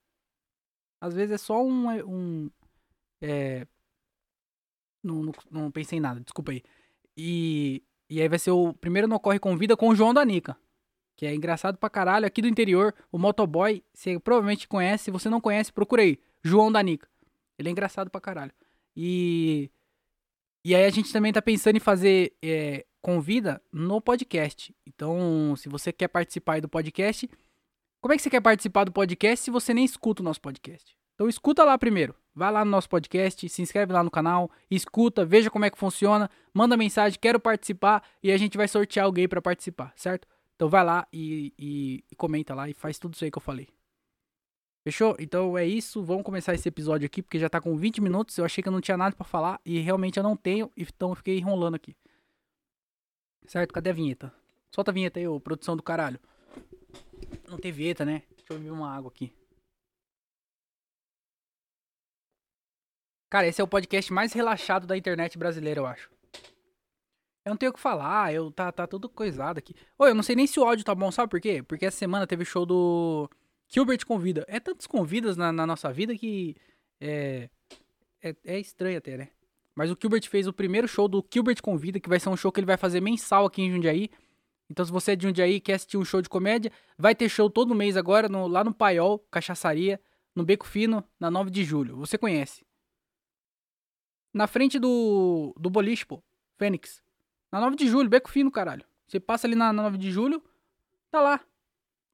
[0.99, 1.87] Às vezes é só um.
[2.03, 2.49] um
[3.21, 3.67] é...
[5.03, 6.63] não, não, não, pensei em nada, desculpa aí.
[7.15, 10.57] E, e aí vai ser o primeiro No Corre Convida com o João Danica.
[11.15, 12.25] Que é engraçado pra caralho.
[12.25, 15.03] Aqui do interior, o motoboy, você provavelmente conhece.
[15.03, 16.17] Se você não conhece, procura aí.
[16.41, 17.07] João Danica.
[17.55, 18.51] Ele é engraçado pra caralho.
[18.95, 19.69] E.
[20.65, 24.75] E aí a gente também tá pensando em fazer é, convida no podcast.
[24.85, 27.29] Então, se você quer participar do podcast,
[28.01, 30.95] como é que você quer participar do podcast se você nem escuta o nosso podcast?
[31.15, 32.15] Então escuta lá primeiro.
[32.33, 35.77] Vai lá no nosso podcast, se inscreve lá no canal, escuta, veja como é que
[35.77, 40.27] funciona, manda mensagem, quero participar e a gente vai sortear alguém para participar, certo?
[40.55, 43.41] Então vai lá e, e, e comenta lá e faz tudo isso aí que eu
[43.41, 43.67] falei.
[44.83, 45.15] Fechou?
[45.19, 46.01] Então é isso.
[46.03, 48.35] Vamos começar esse episódio aqui, porque já tá com 20 minutos.
[48.37, 51.09] Eu achei que eu não tinha nada para falar e realmente eu não tenho, então
[51.09, 51.95] eu fiquei enrolando aqui.
[53.45, 53.73] Certo?
[53.73, 54.33] Cadê a vinheta?
[54.71, 56.19] Solta a vinheta aí, ô, produção do caralho.
[57.47, 58.23] Não tem vinheta, né?
[58.37, 59.33] Deixa eu beber uma água aqui.
[63.29, 66.09] Cara, esse é o podcast mais relaxado da internet brasileira, eu acho.
[67.45, 69.73] Eu não tenho o que falar, eu tá, tá tudo coisado aqui.
[69.97, 71.63] Ô, eu não sei nem se o áudio tá bom, sabe por quê?
[71.63, 73.29] Porque essa semana teve show do
[73.67, 74.45] Gilbert Convida.
[74.47, 76.55] É tantos convidas na, na nossa vida que
[76.99, 77.49] é,
[78.21, 79.29] é, é estranho até, né?
[79.81, 82.51] Mas o Gilbert fez o primeiro show do Gilbert Convida, que vai ser um show
[82.51, 84.11] que ele vai fazer mensal aqui em Jundiaí.
[84.69, 87.27] Então, se você é de Jundiaí e quer assistir um show de comédia, vai ter
[87.27, 89.99] show todo mês agora no, lá no Paiol, Cachaçaria,
[90.35, 91.97] no Beco Fino, na 9 de julho.
[91.97, 92.63] Você conhece.
[94.31, 96.21] Na frente do, do boliche, pô.
[96.59, 97.01] Fênix.
[97.51, 98.85] Na 9 de julho, beco fino, caralho.
[99.07, 100.43] Você passa ali na, na 9 de julho,
[101.09, 101.41] tá lá.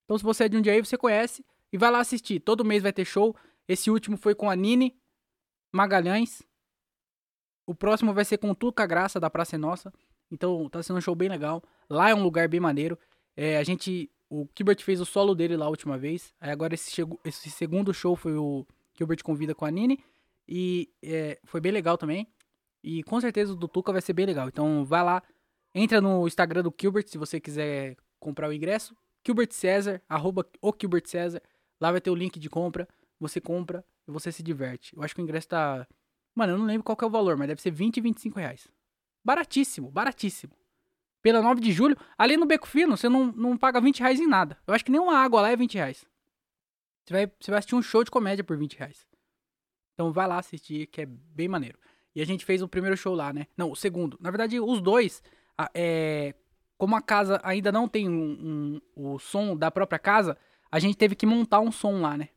[0.05, 2.39] Então se você é de um dia aí, você conhece e vai lá assistir.
[2.39, 3.35] Todo mês vai ter show.
[3.67, 4.97] Esse último foi com a Nini
[5.69, 6.46] Magalhães.
[7.67, 9.93] O próximo vai ser com Tuca Graça, da Praça é Nossa.
[10.31, 11.61] Então tá sendo um show bem legal.
[11.89, 12.97] Lá é um lugar bem maneiro.
[13.35, 14.09] É, a gente.
[14.29, 16.33] O Gilbert fez o solo dele lá a última vez.
[16.39, 18.65] Aí agora esse, chegou, esse segundo show foi o
[18.97, 20.03] Gilbert Convida com a Nini.
[20.47, 22.27] E é, foi bem legal também.
[22.83, 24.47] E com certeza o do Tuca vai ser bem legal.
[24.47, 25.23] Então vai lá,
[25.73, 28.95] entra no Instagram do Gilbert se você quiser comprar o ingresso.
[29.25, 31.03] Gilbert César, arroba o Gilbert.
[31.79, 32.87] Lá vai ter o link de compra.
[33.19, 34.95] Você compra e você se diverte.
[34.95, 35.87] Eu acho que o ingresso tá.
[36.37, 38.67] Mano, eu não lembro qual é o valor, mas deve ser 20 e 25 reais.
[39.25, 40.53] Baratíssimo, baratíssimo.
[41.19, 44.27] Pela 9 de julho, ali no Beco Fino, você não, não paga 20 reais em
[44.27, 44.55] nada.
[44.67, 46.05] Eu acho que nem uma água lá é 20 reais.
[47.03, 49.07] Você vai, você vai assistir um show de comédia por 20 reais.
[49.95, 51.79] Então vai lá assistir, que é bem maneiro.
[52.13, 53.47] E a gente fez o primeiro show lá, né?
[53.57, 54.15] Não, o segundo.
[54.21, 55.23] Na verdade, os dois,
[55.73, 56.35] é,
[56.77, 60.37] como a casa ainda não tem um, um, o som da própria casa,
[60.71, 62.29] a gente teve que montar um som lá, né?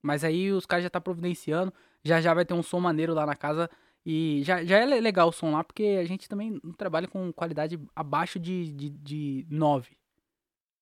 [0.00, 3.26] Mas aí os caras já tá providenciando, já já vai ter um som maneiro lá
[3.26, 3.68] na casa.
[4.04, 7.32] E já, já é legal o som lá, porque a gente também não trabalha com
[7.32, 9.96] qualidade abaixo de, de, de 9.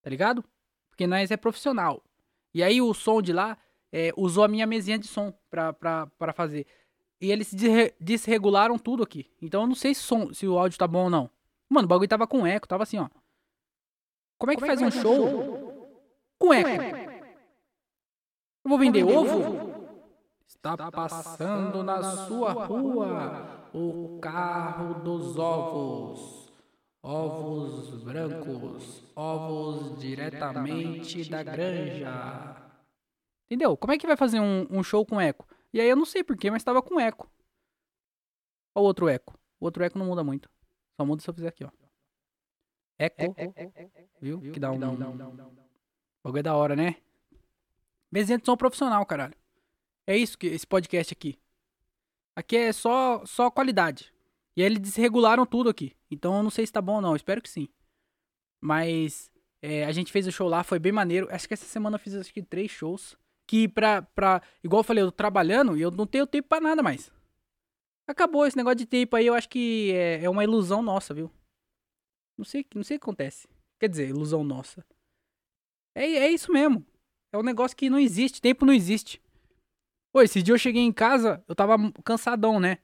[0.02, 0.44] Tá ligado?
[0.88, 2.02] Porque nós é profissional.
[2.54, 3.58] E aí o som de lá
[3.92, 6.66] é, usou a minha mesinha de som pra, pra, pra fazer.
[7.20, 7.52] E eles
[7.98, 9.26] desregularam tudo aqui.
[9.42, 11.28] Então eu não sei se, som, se o áudio tá bom ou não.
[11.68, 13.08] Mano, o bagulho tava com eco, tava assim, ó.
[14.38, 15.98] Como é que Como faz é que um show, show
[16.38, 16.68] com eco?
[18.64, 19.67] Eu vou vender ovo?
[20.58, 26.52] Está passando na sua rua o carro dos ovos.
[27.00, 32.56] Ovos brancos, ovos diretamente da granja.
[33.46, 33.76] Entendeu?
[33.76, 35.46] Como é que vai fazer um, um show com eco?
[35.72, 37.30] E aí eu não sei porquê, mas tava com eco.
[38.74, 39.38] Olha o outro eco.
[39.60, 40.50] O outro eco não muda muito.
[40.96, 41.70] Só muda se eu fizer aqui, ó.
[42.98, 43.34] Eco.
[44.20, 44.40] Viu?
[44.52, 44.76] Que dá um.
[44.76, 46.96] O bagulho é da hora, né?
[48.10, 49.34] Mesinha de som profissional, caralho.
[50.08, 51.38] É isso que esse podcast aqui.
[52.34, 54.10] Aqui é só só qualidade.
[54.56, 55.94] E eles desregularam tudo aqui.
[56.10, 57.14] Então eu não sei se tá bom ou não.
[57.14, 57.68] Espero que sim.
[58.58, 61.28] Mas é, a gente fez o show lá, foi bem maneiro.
[61.30, 63.18] Acho que essa semana eu fiz acho que três shows.
[63.46, 64.40] Que pra, pra.
[64.64, 67.12] Igual eu falei, eu tô trabalhando e eu não tenho tempo pra nada mais.
[68.06, 71.30] Acabou esse negócio de tempo aí, eu acho que é, é uma ilusão nossa, viu?
[72.38, 73.46] Não sei, não sei o que acontece.
[73.78, 74.82] Quer dizer, ilusão nossa.
[75.94, 76.86] É, é isso mesmo.
[77.30, 79.20] É um negócio que não existe, tempo não existe.
[80.12, 82.78] Pô, esse dia eu cheguei em casa, eu tava cansadão, né?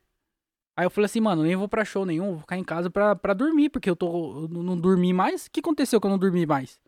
[0.76, 3.14] Aí eu falei assim, mano, nem vou pra show nenhum, vou ficar em casa pra,
[3.14, 4.42] pra dormir, porque eu tô.
[4.42, 5.46] Eu não dormi mais.
[5.46, 6.80] O que aconteceu que eu não dormi mais?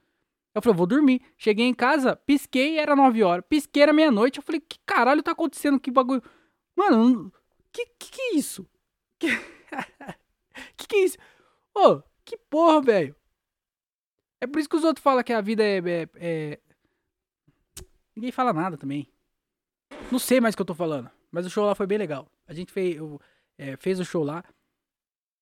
[0.54, 1.22] Eu falei, vou dormir.
[1.36, 3.44] Cheguei em casa, pisquei, era 9 horas.
[3.48, 4.38] Pisquei, era meia-noite.
[4.38, 5.78] Eu falei, que caralho tá acontecendo?
[5.78, 6.22] Que bagulho.
[6.74, 7.32] Mano,
[7.72, 8.68] que que, que é isso?
[9.18, 9.28] Que...
[10.76, 11.18] que que é isso?
[11.74, 13.16] Ô, oh, que porra, velho.
[14.40, 16.60] É por isso que os outros falam que a vida é, é, é...
[18.14, 19.08] Ninguém fala nada também.
[20.10, 21.10] Não sei mais o que eu tô falando.
[21.30, 22.26] Mas o show lá foi bem legal.
[22.46, 23.20] A gente fez, eu,
[23.58, 24.44] é, fez o show lá.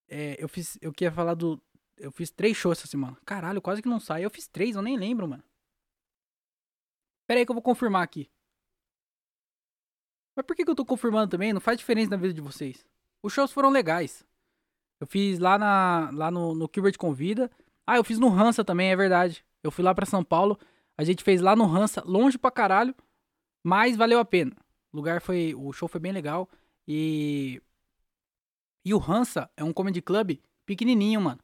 [0.09, 0.79] É, eu fiz.
[0.81, 1.61] Eu queria falar do.
[1.97, 3.17] Eu fiz três shows essa semana.
[3.25, 4.25] Caralho, quase que não sai.
[4.25, 5.45] Eu fiz três, eu nem lembro, mano.
[7.27, 8.31] Pera aí que eu vou confirmar aqui.
[10.35, 11.53] Mas por que, que eu tô confirmando também?
[11.53, 12.85] Não faz diferença na vida de vocês.
[13.23, 14.25] Os shows foram legais.
[15.01, 17.51] Eu fiz lá, na, lá no, no Gilbert Convida.
[17.87, 19.45] Ah, eu fiz no Hansa também, é verdade.
[19.63, 20.59] Eu fui lá pra São Paulo.
[20.97, 22.95] A gente fez lá no Hansa, longe pra caralho.
[23.65, 24.53] Mas valeu a pena.
[24.93, 25.55] O lugar foi.
[25.55, 26.49] O show foi bem legal.
[26.87, 27.61] E.
[28.85, 31.41] E o Hansa é um comedy club pequenininho, mano.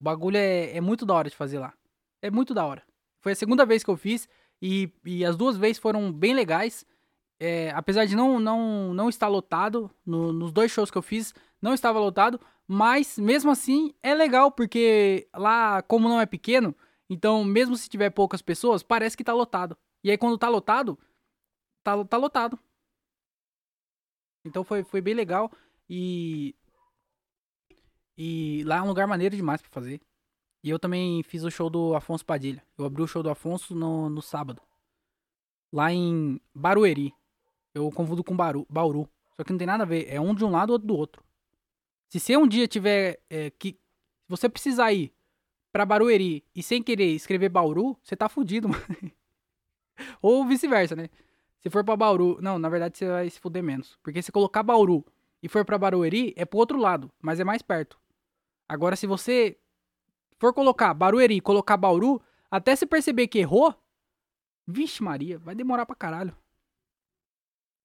[0.00, 1.72] O bagulho é, é muito da hora de fazer lá.
[2.20, 2.82] É muito da hora.
[3.22, 4.28] Foi a segunda vez que eu fiz.
[4.60, 6.84] E, e as duas vezes foram bem legais.
[7.38, 11.34] É, apesar de não, não, não estar lotado, no, nos dois shows que eu fiz,
[11.60, 16.74] não estava lotado, mas mesmo assim é legal, porque lá, como não é pequeno,
[17.10, 19.76] então mesmo se tiver poucas pessoas, parece que tá lotado.
[20.06, 20.96] E aí quando tá lotado,
[21.82, 22.56] tá, tá lotado.
[24.44, 25.50] Então foi, foi bem legal
[25.90, 26.54] e.
[28.16, 30.00] E lá é um lugar maneiro demais para fazer.
[30.62, 32.64] E eu também fiz o show do Afonso Padilha.
[32.78, 34.62] Eu abri o show do Afonso no, no sábado.
[35.72, 37.12] Lá em Barueri.
[37.74, 39.10] Eu confundo com Bauru, Bauru.
[39.34, 40.06] Só que não tem nada a ver.
[40.08, 41.24] É um de um lado, outro do outro.
[42.08, 43.72] Se você um dia tiver é, que.
[43.72, 45.12] Se você precisar ir
[45.72, 49.15] pra Barueri e sem querer escrever Bauru, você tá fudido, mano.
[50.22, 51.08] Ou vice-versa, né?
[51.60, 52.38] Se for pra Bauru.
[52.40, 53.98] Não, na verdade você vai se fuder menos.
[54.02, 55.04] Porque se colocar Bauru
[55.42, 57.98] e for pra Barueri, é pro outro lado, mas é mais perto.
[58.68, 59.58] Agora, se você
[60.38, 63.74] for colocar Barueri e colocar Bauru, até se perceber que errou,
[64.66, 66.36] vixe Maria, vai demorar pra caralho.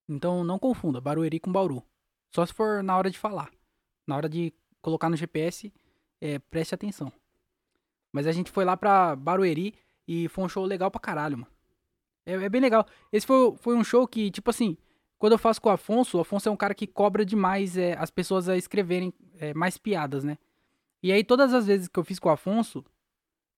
[0.08, 1.84] Então não confunda Barueri com Bauru.
[2.34, 3.52] Só se for na hora de falar.
[4.08, 5.72] Na hora de colocar no GPS,
[6.20, 7.12] é, preste atenção.
[8.12, 9.74] Mas a gente foi lá pra Barueri
[10.08, 11.51] e foi um show legal pra caralho, mano.
[12.26, 12.86] É, é bem legal.
[13.12, 14.78] Esse foi, foi um show que, tipo assim,
[15.18, 17.96] quando eu faço com o Afonso, o Afonso é um cara que cobra demais é,
[17.98, 20.38] as pessoas a escreverem é, mais piadas, né?
[21.04, 22.84] E aí, todas as vezes que eu fiz com o Afonso,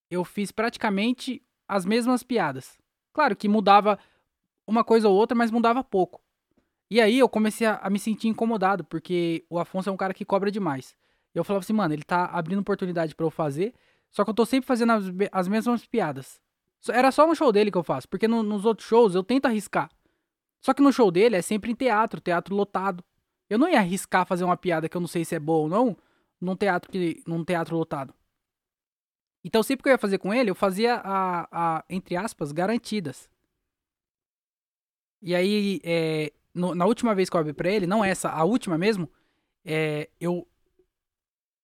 [0.10, 2.78] eu fiz praticamente as mesmas piadas.
[3.12, 4.00] Claro que mudava
[4.66, 6.22] uma coisa ou outra, mas mudava pouco.
[6.90, 10.14] E aí eu comecei a, a me sentir incomodado, porque o Afonso é um cara
[10.14, 10.96] que cobra demais.
[11.34, 13.74] E eu falava assim, mano, ele tá abrindo oportunidade para eu fazer,
[14.12, 16.40] só que eu tô sempre fazendo as, as mesmas piadas.
[16.92, 19.46] Era só no show dele que eu faço, porque no, nos outros shows eu tento
[19.46, 19.90] arriscar.
[20.62, 23.04] Só que no show dele é sempre em teatro, teatro lotado.
[23.50, 25.70] Eu não ia arriscar fazer uma piada que eu não sei se é boa ou
[25.70, 25.98] não,
[26.40, 28.14] num teatro, que, num teatro lotado.
[29.44, 33.30] Então sempre que eu ia fazer com ele, eu fazia a, a entre aspas, garantidas.
[35.22, 38.44] E aí, é, no, na última vez que eu abri pra ele, não essa, a
[38.44, 39.10] última mesmo,
[39.66, 40.48] é, eu,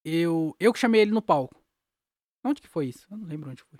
[0.03, 1.61] eu, eu que chamei ele no palco.
[2.43, 3.05] Onde que foi isso?
[3.11, 3.79] Eu não lembro onde foi.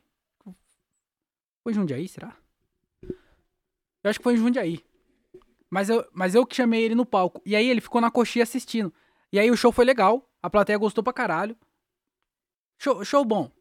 [1.69, 2.36] Foi Jundiaí, será?
[4.03, 4.84] Eu acho que foi em Jundiaí.
[5.69, 7.43] Mas eu, mas eu que chamei ele no palco.
[7.45, 8.91] E aí ele ficou na coxinha assistindo.
[9.32, 10.27] E aí o show foi legal.
[10.41, 11.55] A plateia gostou pra caralho.
[12.79, 13.51] Show, show bom.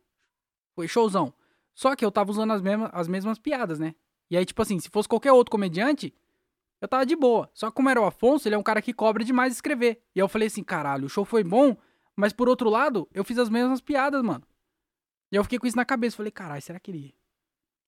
[0.75, 1.35] Foi showzão.
[1.75, 3.95] Só que eu tava usando as mesmas, as mesmas piadas, né?
[4.31, 6.15] E aí, tipo assim, se fosse qualquer outro comediante,
[6.81, 7.51] eu tava de boa.
[7.53, 10.03] Só que como era o Afonso, ele é um cara que cobra demais escrever.
[10.15, 11.77] E aí eu falei assim, caralho, o show foi bom,
[12.17, 14.47] mas por outro lado, eu fiz as mesmas piadas, mano.
[15.31, 16.17] E eu fiquei com isso na cabeça.
[16.17, 17.18] Falei, caralho, será que ele.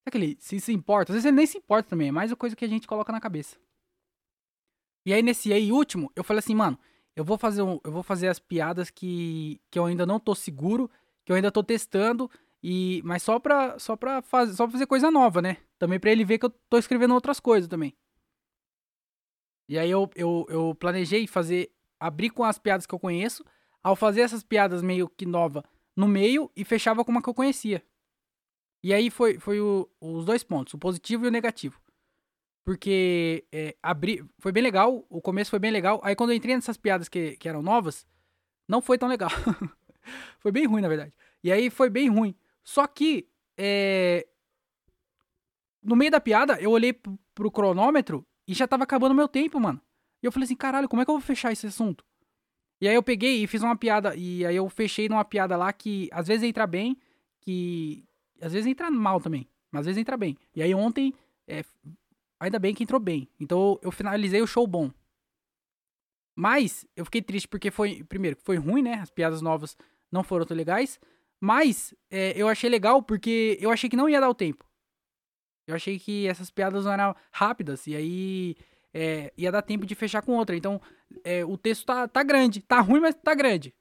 [0.02, 1.12] Será que ele se, se importa?
[1.12, 3.12] Às vezes ele nem se importa também, é mais uma coisa que a gente coloca
[3.12, 3.56] na cabeça.
[5.04, 6.78] E aí, nesse aí último, eu falei assim, mano,
[7.16, 10.34] eu vou fazer, um, eu vou fazer as piadas que, que eu ainda não tô
[10.34, 10.90] seguro,
[11.24, 12.30] que eu ainda tô testando,
[12.62, 15.56] e mas só pra, só pra, fazer, só pra fazer coisa nova, né?
[15.78, 17.96] Também pra ele ver que eu tô escrevendo outras coisas também.
[19.68, 23.44] E aí eu, eu, eu planejei fazer, abrir com as piadas que eu conheço,
[23.82, 25.64] ao fazer essas piadas meio que nova
[25.96, 27.82] no meio e fechava com uma que eu conhecia.
[28.82, 31.80] E aí foi, foi o, os dois pontos, o positivo e o negativo.
[32.64, 36.00] Porque é, abri, foi bem legal, o começo foi bem legal.
[36.02, 38.06] Aí quando eu entrei nessas piadas que, que eram novas,
[38.68, 39.30] não foi tão legal.
[40.38, 41.12] foi bem ruim, na verdade.
[41.42, 42.34] E aí foi bem ruim.
[42.62, 44.26] Só que, é,
[45.82, 49.58] no meio da piada, eu olhei pro, pro cronômetro e já tava acabando meu tempo,
[49.58, 49.80] mano.
[50.22, 52.04] E eu falei assim, caralho, como é que eu vou fechar esse assunto?
[52.80, 55.70] E aí eu peguei e fiz uma piada, e aí eu fechei numa piada lá
[55.72, 56.96] que às vezes entra bem,
[57.40, 58.04] que
[58.40, 60.36] às vezes entra mal também, mas às vezes entra bem.
[60.54, 61.14] E aí ontem,
[61.46, 61.64] é,
[62.38, 63.28] ainda bem que entrou bem.
[63.38, 64.90] Então eu finalizei o show bom.
[66.34, 68.94] Mas eu fiquei triste porque foi, primeiro, foi ruim, né?
[68.94, 69.76] As piadas novas
[70.10, 70.98] não foram tão legais.
[71.40, 74.64] Mas é, eu achei legal porque eu achei que não ia dar o tempo.
[75.66, 77.86] Eu achei que essas piadas não eram rápidas.
[77.86, 78.56] E aí
[78.92, 80.56] é, ia dar tempo de fechar com outra.
[80.56, 80.80] Então,
[81.24, 82.60] é, o texto tá, tá grande.
[82.60, 83.74] Tá ruim, mas tá grande.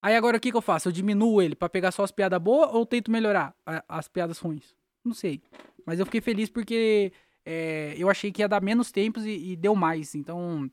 [0.00, 0.88] Aí agora o que, que eu faço?
[0.88, 3.54] Eu diminuo ele para pegar só as piadas boas ou tento melhorar
[3.88, 4.76] as piadas ruins?
[5.04, 5.42] Não sei.
[5.84, 7.12] Mas eu fiquei feliz porque
[7.44, 10.14] é, eu achei que ia dar menos tempos e, e deu mais.
[10.14, 10.70] Então,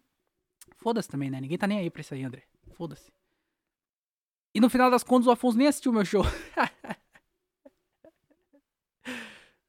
[0.78, 1.42] foda-se também, né?
[1.42, 2.44] Ninguém tá nem aí pra isso aí, André.
[2.74, 3.12] Foda-se.
[4.54, 6.24] E no final das contas, o Afonso nem assistiu meu show.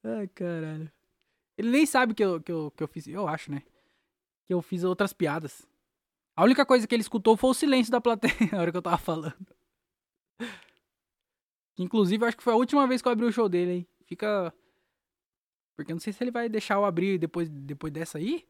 [0.04, 0.90] Ai, caralho.
[1.58, 3.08] Ele nem sabe que eu, que, eu, que eu fiz.
[3.08, 3.62] Eu acho, né?
[4.46, 5.66] Que eu fiz outras piadas.
[6.36, 8.82] A única coisa que ele escutou foi o silêncio da plateia na hora que eu
[8.82, 9.34] tava falando.
[11.78, 13.88] Inclusive, acho que foi a última vez que eu abri o show dele, hein?
[14.04, 14.52] Fica.
[15.74, 18.46] Porque eu não sei se ele vai deixar eu abrir depois, depois dessa aí.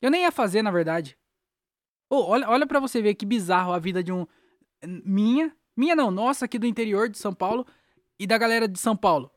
[0.00, 1.18] Eu nem ia fazer, na verdade.
[2.08, 4.26] Oh, olha, olha pra você ver que bizarro a vida de um.
[4.84, 5.56] Minha.
[5.76, 7.66] Minha não, nossa, aqui do interior de São Paulo.
[8.18, 9.30] E da galera de São Paulo.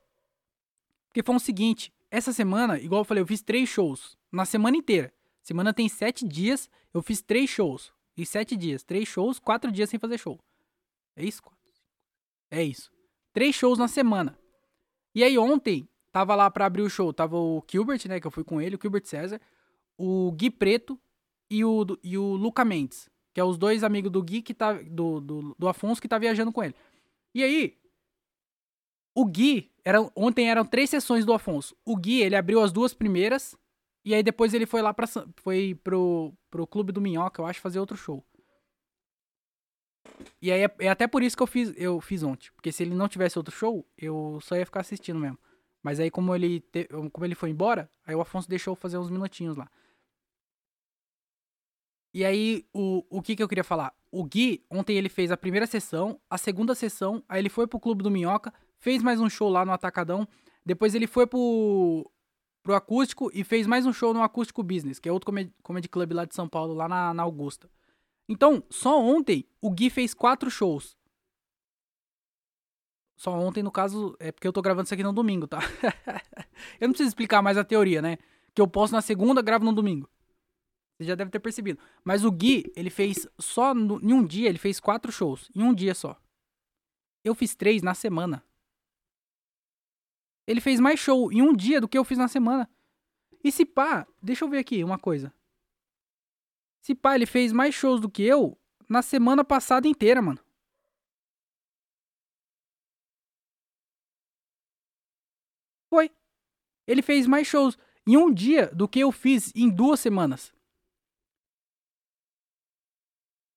[1.08, 4.18] Porque foi o seguinte: essa semana, igual eu falei, eu fiz três shows.
[4.32, 5.15] Na semana inteira.
[5.46, 7.94] Semana tem sete dias, eu fiz três shows.
[8.18, 8.82] E sete dias.
[8.82, 10.40] Três shows, quatro dias sem fazer show.
[11.16, 11.40] É isso?
[12.50, 12.92] É isso.
[13.32, 14.36] Três shows na semana.
[15.14, 17.14] E aí ontem, tava lá pra abrir o show.
[17.14, 18.20] Tava o Gilbert, né?
[18.20, 19.40] Que eu fui com ele, o Gilbert César.
[19.96, 21.00] O Gui Preto
[21.48, 23.08] e o, e o Luca Mendes.
[23.32, 24.74] Que é os dois amigos do Gui que tá.
[24.74, 26.74] Do, do, do Afonso que tá viajando com ele.
[27.36, 27.78] E aí,
[29.14, 31.78] o Gui, era, ontem eram três sessões do Afonso.
[31.86, 33.56] O Gui, ele abriu as duas primeiras.
[34.06, 37.60] E aí depois ele foi lá pra, foi pro, pro Clube do Minhoca, eu acho,
[37.60, 38.24] fazer outro show.
[40.40, 42.52] E aí é, é, até por isso que eu fiz, eu fiz ontem.
[42.56, 45.40] Porque se ele não tivesse outro show, eu só ia ficar assistindo mesmo.
[45.82, 49.10] Mas aí como ele, te, como ele foi embora, aí o Afonso deixou fazer uns
[49.10, 49.68] minutinhos lá.
[52.14, 53.94] E aí, o, o que que eu queria falar?
[54.10, 57.80] O Gui, ontem ele fez a primeira sessão, a segunda sessão, aí ele foi pro
[57.80, 60.26] Clube do Minhoca, fez mais um show lá no Atacadão.
[60.66, 62.10] Depois ele foi pro,
[62.66, 65.88] pro acústico e fez mais um show no Acústico Business, que é outro comedy, comedy
[65.88, 67.70] club lá de São Paulo, lá na, na Augusta.
[68.28, 70.98] Então, só ontem o Gui fez quatro shows.
[73.16, 75.60] Só ontem, no caso, é porque eu tô gravando isso aqui no domingo, tá?
[76.82, 78.18] eu não preciso explicar mais a teoria, né?
[78.56, 80.10] Que eu posto na segunda, gravo no domingo.
[80.98, 81.80] Você já deve ter percebido.
[82.04, 85.52] Mas o Gui, ele fez só no, em um dia, ele fez quatro shows.
[85.56, 86.20] Em um dia só.
[87.24, 88.44] Eu fiz três na semana.
[90.48, 92.70] Ele fez mais show em um dia do que eu fiz na semana.
[93.44, 95.34] E se pá, deixa eu ver aqui uma coisa.
[96.82, 100.40] Se pá, ele fez mais shows do que eu na semana passada inteira, mano.
[105.90, 106.12] Foi.
[106.86, 110.54] Ele fez mais shows em um dia do que eu fiz em duas semanas.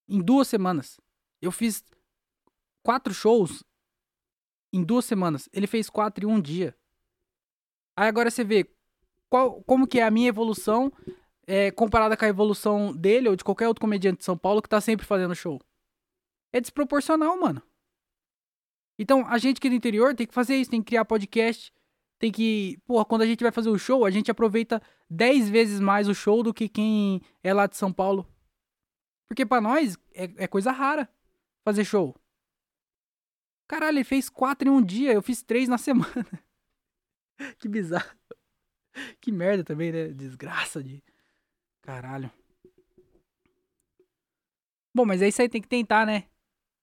[0.09, 0.99] Em duas semanas.
[1.41, 1.85] Eu fiz
[2.83, 3.63] quatro shows
[4.73, 5.49] em duas semanas.
[5.53, 6.77] Ele fez quatro em um dia.
[7.97, 8.71] Aí agora você vê
[9.29, 10.93] qual, como que é a minha evolução
[11.47, 14.69] é, comparada com a evolução dele ou de qualquer outro comediante de São Paulo que
[14.69, 15.61] tá sempre fazendo show.
[16.53, 17.63] É desproporcional, mano.
[18.99, 21.73] Então, a gente aqui do interior tem que fazer isso, tem que criar podcast,
[22.19, 22.79] tem que.
[22.85, 26.15] Porra, quando a gente vai fazer o show, a gente aproveita 10 vezes mais o
[26.15, 28.27] show do que quem é lá de São Paulo.
[29.29, 31.09] Porque para nós é, é, coisa rara
[31.65, 32.15] fazer show.
[33.69, 36.27] Caralho, ele fez quatro em um dia, eu fiz três na semana.
[37.61, 38.17] que bizarro.
[39.21, 40.09] Que merda também, né?
[40.09, 41.05] Desgraça de.
[41.83, 42.33] Caralho.
[44.95, 46.29] Bom, mas é isso aí, tem que tentar, né?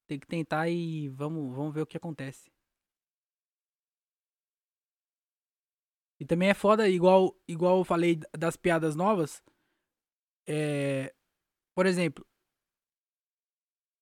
[0.07, 2.49] Tem que tentar e vamos, vamos ver o que acontece.
[6.19, 9.43] E também é foda, igual, igual eu falei das piadas novas.
[10.47, 11.13] É,
[11.73, 12.25] por exemplo,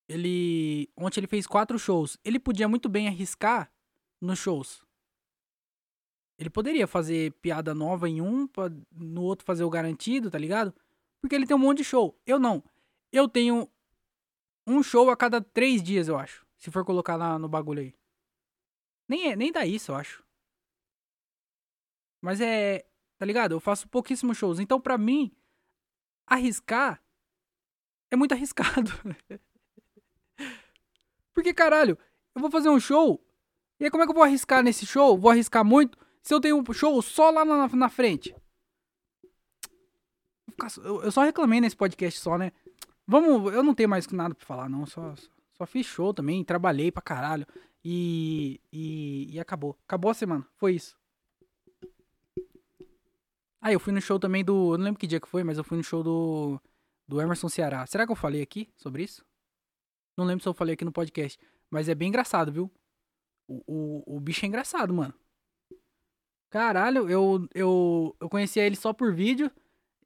[0.08, 0.90] ele.
[0.98, 2.18] Ontem ele fez quatro shows.
[2.24, 3.72] Ele podia muito bem arriscar
[4.22, 4.84] nos shows.
[6.38, 10.74] Ele poderia fazer piada nova em um, pra, no outro fazer o garantido, tá ligado?
[11.22, 12.20] Porque ele tem um monte de show.
[12.26, 12.64] Eu não.
[13.12, 13.70] Eu tenho
[14.68, 16.46] um show a cada três dias, eu acho.
[16.58, 17.94] Se for colocar lá no bagulho aí.
[19.08, 20.24] Nem, é, nem dá isso, eu acho.
[22.22, 22.86] Mas é.
[23.18, 23.54] Tá ligado?
[23.54, 24.60] Eu faço pouquíssimos shows.
[24.60, 25.32] Então, pra mim,
[26.26, 27.02] arriscar
[28.12, 28.92] é muito arriscado.
[31.34, 31.98] Porque, caralho,
[32.36, 33.24] eu vou fazer um show.
[33.80, 35.18] E aí, como é que eu vou arriscar nesse show?
[35.18, 38.36] Vou arriscar muito se eu tenho um show só lá na, na frente.
[40.84, 42.52] Eu, só reclamei nesse podcast só, né?
[43.06, 44.86] Vamos, eu não tenho mais nada pra falar, não.
[44.86, 45.14] Só,
[45.52, 47.46] só fiz show também, trabalhei pra caralho.
[47.84, 49.78] E, e, e acabou.
[49.86, 50.48] Acabou a semana.
[50.56, 50.96] Foi isso.
[53.60, 54.74] Ah, eu fui no show também do.
[54.74, 56.62] Eu não lembro que dia que foi, mas eu fui no show do.
[57.06, 57.86] Do Emerson Ceará.
[57.86, 59.26] Será que eu falei aqui sobre isso?
[60.18, 61.40] Não lembro se eu falei aqui no podcast.
[61.70, 62.72] Mas é bem engraçado, viu?
[63.48, 65.14] O, o, o bicho é engraçado, mano.
[66.50, 69.52] Caralho, eu, eu, eu conhecia ele só por vídeo.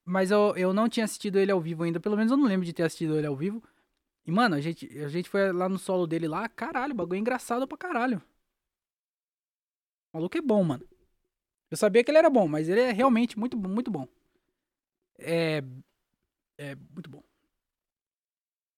[0.05, 1.99] Mas eu, eu não tinha assistido ele ao vivo ainda.
[1.99, 3.61] Pelo menos eu não lembro de ter assistido ele ao vivo.
[4.25, 6.47] E, mano, a gente, a gente foi lá no solo dele lá.
[6.49, 8.21] Caralho, o bagulho é engraçado pra caralho.
[10.13, 10.87] O maluco é bom, mano.
[11.69, 14.07] Eu sabia que ele era bom, mas ele é realmente muito, muito bom.
[15.19, 15.61] É.
[16.57, 17.23] É muito bom.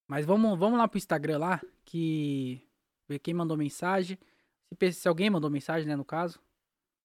[0.09, 2.59] Mas vamos, vamos lá pro Instagram lá, que.
[3.07, 4.17] Ver quem mandou mensagem.
[4.79, 6.39] Se, se alguém mandou mensagem, né, no caso.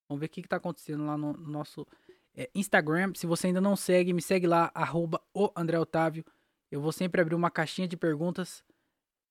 [0.09, 1.87] Vamos ver o que, que tá acontecendo lá no, no nosso
[2.35, 3.13] é, Instagram.
[3.15, 6.25] Se você ainda não segue, me segue lá, arroba o André Otávio.
[6.71, 8.65] Eu vou sempre abrir uma caixinha de perguntas.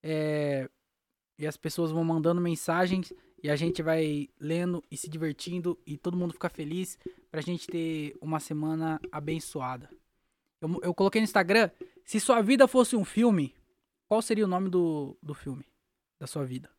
[0.03, 0.69] É,
[1.39, 5.97] e as pessoas vão mandando mensagens e a gente vai lendo e se divertindo e
[5.97, 6.97] todo mundo fica feliz
[7.31, 9.89] pra gente ter uma semana abençoada.
[10.61, 11.71] Eu, eu coloquei no Instagram,
[12.05, 13.53] se sua vida fosse um filme,
[14.07, 15.65] qual seria o nome do, do filme
[16.19, 16.69] da sua vida?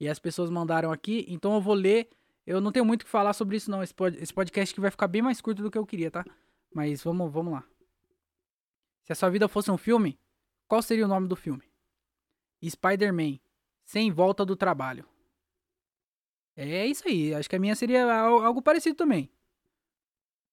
[0.00, 2.08] E as pessoas mandaram aqui, então eu vou ler.
[2.46, 3.82] Eu não tenho muito o que falar sobre isso, não.
[3.82, 6.24] Esse, pod, esse podcast que vai ficar bem mais curto do que eu queria, tá?
[6.72, 7.64] Mas vamos, vamos lá.
[9.02, 10.18] Se a sua vida fosse um filme,
[10.66, 11.64] qual seria o nome do filme?
[12.64, 13.38] Spider-Man,
[13.84, 15.08] Sem Volta do Trabalho.
[16.56, 17.34] É isso aí.
[17.34, 19.30] Acho que a minha seria algo parecido também.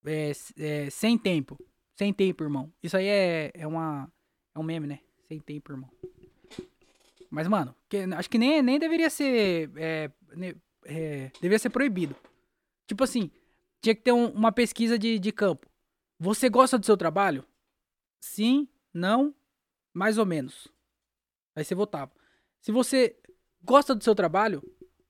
[0.06, 1.58] É, é, sem tempo.
[1.96, 2.72] Sem tempo, irmão.
[2.82, 4.12] Isso aí é, é uma.
[4.54, 5.00] É um meme, né?
[5.28, 5.90] Sem tempo, irmão.
[7.30, 9.72] Mas, mano, que, acho que nem, nem deveria ser.
[9.76, 10.12] É,
[10.86, 12.16] é, deveria ser proibido.
[12.88, 13.32] Tipo assim,
[13.82, 15.68] tinha que ter um, uma pesquisa de, de campo.
[16.20, 17.44] Você gosta do seu trabalho?
[18.22, 19.34] Sim, não,
[19.94, 20.68] mais ou menos.
[21.56, 22.12] Aí você votava.
[22.62, 23.18] Se você
[23.64, 24.64] gosta do seu trabalho,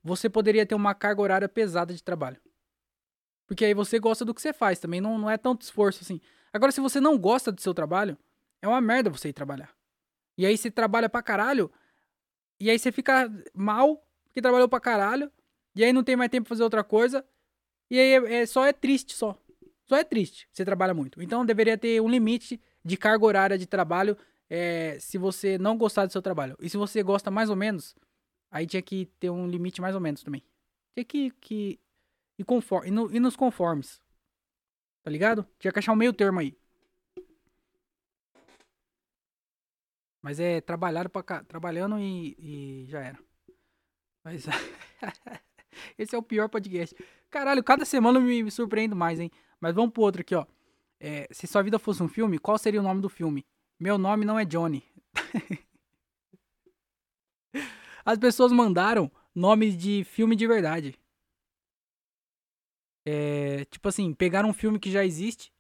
[0.03, 2.39] você poderia ter uma carga horária pesada de trabalho.
[3.47, 6.20] Porque aí você gosta do que você faz, também não, não é tanto esforço assim.
[6.51, 8.18] Agora, se você não gosta do seu trabalho,
[8.61, 9.76] é uma merda você ir trabalhar.
[10.38, 11.71] E aí você trabalha pra caralho,
[12.59, 15.31] e aí você fica mal, porque trabalhou pra caralho,
[15.75, 17.25] e aí não tem mais tempo pra fazer outra coisa,
[17.89, 19.39] e aí é, é só é triste só.
[19.86, 21.21] Só é triste, você trabalha muito.
[21.21, 24.17] Então deveria ter um limite de carga horária de trabalho
[24.49, 26.55] é, se você não gostar do seu trabalho.
[26.59, 27.95] E se você gosta mais ou menos,
[28.49, 30.43] aí tinha que ter um limite mais ou menos também.
[30.93, 31.79] Tinha que, que
[32.38, 34.01] ir, conforme, ir, no, ir nos conformes.
[35.03, 35.47] Tá ligado?
[35.59, 36.57] Tinha que achar um meio termo aí.
[40.26, 43.19] Mas é trabalhar pra, trabalhando e, e já era.
[44.23, 44.43] Mas
[45.99, 46.95] esse é o pior podcast.
[47.30, 49.30] Caralho, cada semana eu me, me surpreendo mais, hein?
[49.61, 50.47] Mas vamos pro outro aqui, ó.
[50.99, 53.45] É, se sua vida fosse um filme, qual seria o nome do filme?
[53.80, 54.84] Meu nome não é Johnny.
[58.03, 60.99] As pessoas mandaram nomes de filme de verdade.
[63.05, 65.53] É, tipo assim, pegaram um filme que já existe,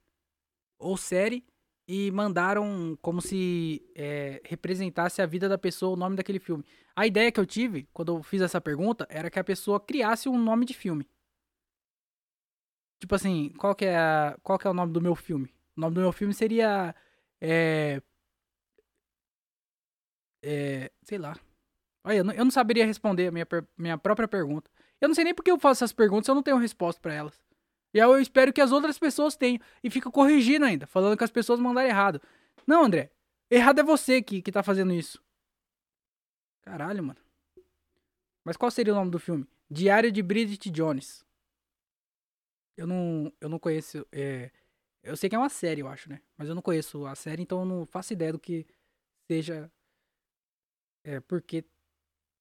[0.79, 1.45] ou série,
[1.87, 6.65] e mandaram como se é, representasse a vida da pessoa o nome daquele filme.
[6.95, 10.27] A ideia que eu tive quando eu fiz essa pergunta era que a pessoa criasse
[10.27, 11.07] um nome de filme.
[12.99, 15.53] Tipo assim, qual que é, a, qual que é o nome do meu filme?
[15.77, 16.95] O nome do meu filme seria.
[17.41, 18.01] É,
[20.43, 21.35] é, sei lá.
[22.03, 24.71] Olha, eu não, eu não saberia responder a minha, minha própria pergunta.
[25.01, 27.39] Eu não sei nem porque eu faço essas perguntas eu não tenho resposta para elas.
[27.95, 29.57] E eu espero que as outras pessoas tenham.
[29.81, 32.21] E fica corrigindo ainda, falando que as pessoas mandaram errado.
[32.67, 33.09] Não, André.
[33.49, 35.23] Errado é você que, que tá fazendo isso.
[36.61, 37.19] Caralho, mano.
[38.43, 39.47] Mas qual seria o nome do filme?
[39.71, 41.25] Diário de Bridget Jones.
[42.75, 44.05] Eu não, eu não conheço.
[44.11, 44.51] É,
[45.01, 46.19] eu sei que é uma série, eu acho, né?
[46.37, 48.67] Mas eu não conheço a série, então eu não faço ideia do que
[49.25, 49.71] seja.
[51.01, 51.63] É, por que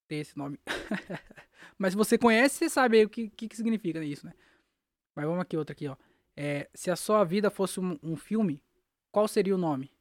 [0.05, 0.59] ter esse nome.
[1.79, 4.33] Mas se você conhece, você sabe o que, que, que significa isso, né?
[5.15, 5.95] Mas vamos aqui, outra aqui, ó.
[6.35, 8.61] É, se a sua vida fosse um, um, filme,
[9.11, 9.91] qual seria o nome?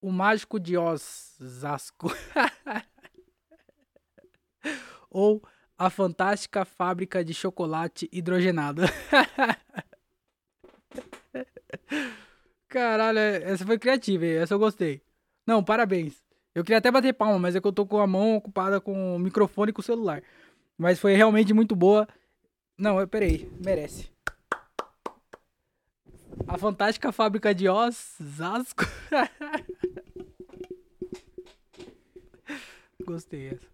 [0.00, 2.10] O Mágico de Osasco.
[5.10, 5.42] Ou
[5.76, 8.82] A Fantástica Fábrica de Chocolate Hidrogenado.
[12.68, 15.02] Caralho, essa foi criativa, essa eu gostei.
[15.46, 16.22] Não, parabéns.
[16.54, 19.16] Eu queria até bater palma, mas é que eu tô com a mão ocupada com
[19.16, 20.22] o microfone e com o celular.
[20.76, 22.08] Mas foi realmente muito boa.
[22.76, 24.10] Não, peraí, merece.
[26.48, 28.84] A fantástica fábrica de Osasco.
[33.04, 33.68] Gostei essa.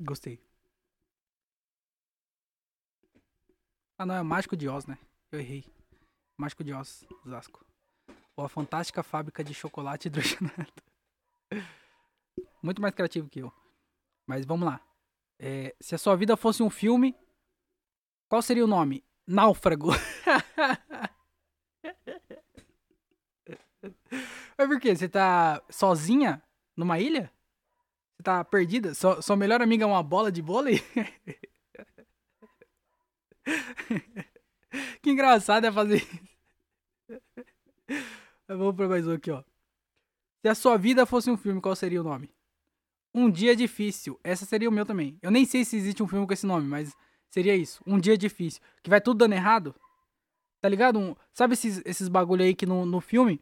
[0.00, 0.40] Gostei.
[3.96, 4.98] Ah, não, é Mágico de Oz, né?
[5.30, 5.64] Eu errei.
[6.36, 7.64] Mágico de Oz, Osasco.
[8.36, 10.72] Ou a fantástica fábrica de chocolate hidrogenado.
[12.62, 13.52] Muito mais criativo que eu.
[14.26, 14.80] Mas vamos lá.
[15.38, 17.14] É, se a sua vida fosse um filme,
[18.28, 19.04] qual seria o nome?
[19.24, 19.90] Náufrago.
[24.58, 24.96] Mas por quê?
[24.96, 26.42] Você tá sozinha
[26.76, 27.32] numa ilha?
[28.16, 28.92] Você tá perdida?
[28.92, 30.82] Sua, sua melhor amiga é uma bola de vôlei?
[35.00, 36.28] que engraçado é fazer isso.
[38.48, 39.44] Vamos pra mais um aqui, ó.
[40.42, 42.34] Se a sua vida fosse um filme, qual seria o nome?
[43.14, 44.18] Um Dia Difícil.
[44.24, 45.16] Essa seria o meu também.
[45.22, 46.96] Eu nem sei se existe um filme com esse nome, mas
[47.30, 47.80] seria isso.
[47.86, 48.60] Um Dia Difícil.
[48.82, 49.72] Que vai tudo dando errado.
[50.60, 50.98] Tá ligado?
[50.98, 53.40] Um, sabe esses, esses bagulho aí que no, no filme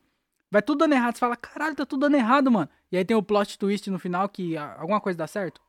[0.51, 1.15] vai tudo dando errado.
[1.15, 2.69] Você fala, caralho, tá tudo dando errado, mano.
[2.91, 5.61] E aí tem o plot twist no final que alguma coisa dá certo.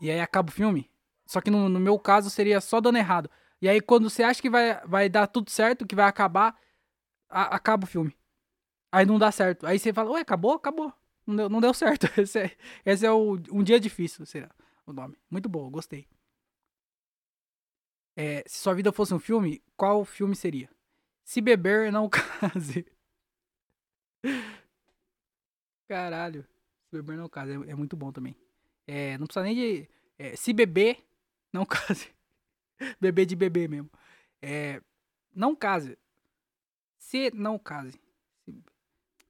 [0.00, 0.90] E aí acaba o filme.
[1.26, 3.30] Só que no, no meu caso seria só dando errado.
[3.60, 6.58] E aí quando você acha que vai, vai dar tudo certo, que vai acabar,
[7.28, 8.16] a, acaba o filme.
[8.92, 9.66] Aí não dá certo.
[9.66, 10.52] Aí você fala, ué, acabou?
[10.54, 10.92] Acabou.
[11.26, 12.06] Não deu, não deu certo.
[12.20, 14.50] Esse é, esse é o, um dia difícil, será
[14.86, 15.18] o nome.
[15.30, 16.06] Muito bom, gostei.
[18.16, 20.70] É, se sua vida fosse um filme, qual filme seria?
[21.24, 22.86] Se beber, não case.
[25.88, 26.46] Caralho.
[26.90, 27.52] Se beber, não case.
[27.52, 28.36] É, é muito bom também.
[28.86, 29.88] É, não precisa nem de.
[30.18, 31.04] É, se beber,
[31.52, 32.08] não case.
[33.00, 33.90] beber de beber mesmo.
[34.40, 34.80] É,
[35.34, 35.98] não case.
[36.98, 38.00] Se não case.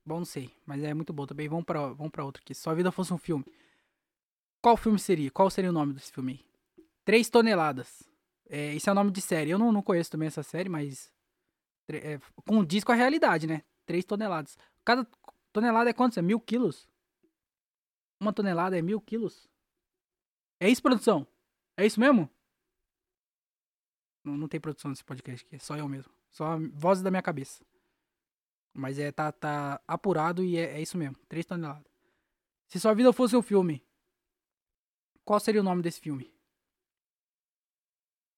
[0.07, 1.49] Bom, não sei, mas é muito bom também.
[1.49, 2.55] Vamos pra, vamos pra outro aqui.
[2.55, 3.45] Se sua vida fosse um filme,
[4.61, 5.31] qual filme seria?
[5.31, 6.85] Qual seria o nome desse filme aí?
[7.05, 8.03] Três toneladas.
[8.49, 9.51] É, esse é o nome de série.
[9.51, 11.13] Eu não, não conheço também essa série, mas.
[11.89, 13.63] É, condiz com a realidade, né?
[13.87, 14.59] Três toneladas.
[14.85, 15.07] Cada
[15.53, 16.19] tonelada é quanto?
[16.19, 16.89] É mil quilos?
[18.21, 19.49] Uma tonelada é mil quilos?
[20.61, 21.27] É isso, produção?
[21.77, 22.31] É isso mesmo?
[24.25, 26.13] Não, não tem produção nesse podcast aqui, é só eu mesmo.
[26.31, 27.65] Só vozes da minha cabeça.
[28.73, 31.17] Mas é, tá, tá apurado e é, é isso mesmo.
[31.29, 31.93] 3 toneladas.
[32.67, 33.85] Se sua vida fosse um filme,
[35.25, 36.33] qual seria o nome desse filme?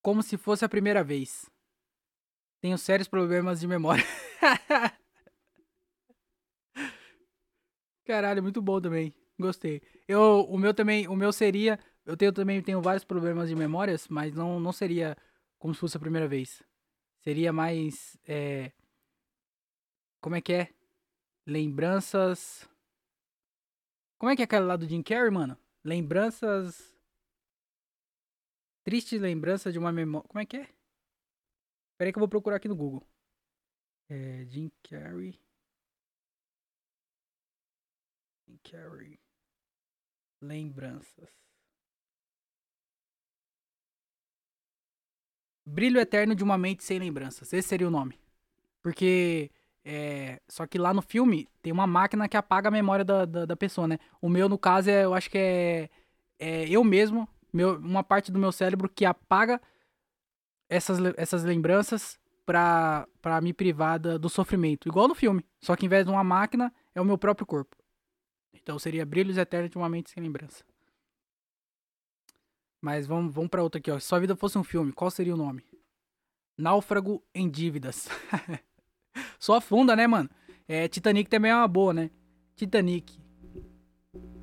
[0.03, 1.51] Como se fosse a primeira vez.
[2.61, 4.05] Tenho sérios problemas de memória.
[8.07, 9.13] Caralho, muito bom também.
[9.39, 9.83] Gostei.
[10.07, 14.09] Eu, o meu também, o meu seria, eu tenho também tenho vários problemas de memórias,
[14.09, 15.17] mas não, não seria
[15.59, 16.63] como se fosse a primeira vez.
[17.19, 18.73] Seria mais é,
[20.21, 20.75] como é que é?
[21.47, 22.69] Lembranças.
[24.19, 25.59] Como é que é aquela lá do Jim Carrey, mano?
[25.85, 26.97] Lembranças.
[28.85, 30.29] Triste lembrança de uma memória.
[30.29, 30.69] Como é que é?
[31.99, 33.07] Peraí que eu vou procurar aqui no Google.
[34.09, 35.39] É, Jim Carrey.
[38.47, 39.19] Jim Carrey.
[40.41, 41.29] Lembranças.
[45.65, 47.53] Brilho Eterno de uma Mente Sem Lembranças.
[47.53, 48.19] Esse seria o nome.
[48.83, 49.51] Porque.
[49.89, 53.45] É, só que lá no filme tem uma máquina que apaga a memória da, da,
[53.47, 53.99] da pessoa, né?
[54.21, 55.91] O meu, no caso, é, eu acho que é,
[56.41, 59.61] é eu mesmo, meu, uma parte do meu cérebro que apaga
[60.69, 64.89] essas, essas lembranças pra, pra me privar do sofrimento.
[64.89, 65.45] Igual no filme.
[65.61, 67.77] Só que em vez de uma máquina, é o meu próprio corpo.
[68.63, 70.65] Então seria Brilhos Eternos de uma Mente Sem Lembrança.
[72.81, 73.99] Mas vamos, vamos pra outra aqui, ó.
[73.99, 75.65] Se sua vida fosse um filme, qual seria o nome?
[76.57, 78.09] Náufrago em Dívidas.
[79.39, 80.31] Só afunda, né, mano?
[80.69, 82.11] É, Titanic também é uma boa, né?
[82.55, 83.21] Titanic.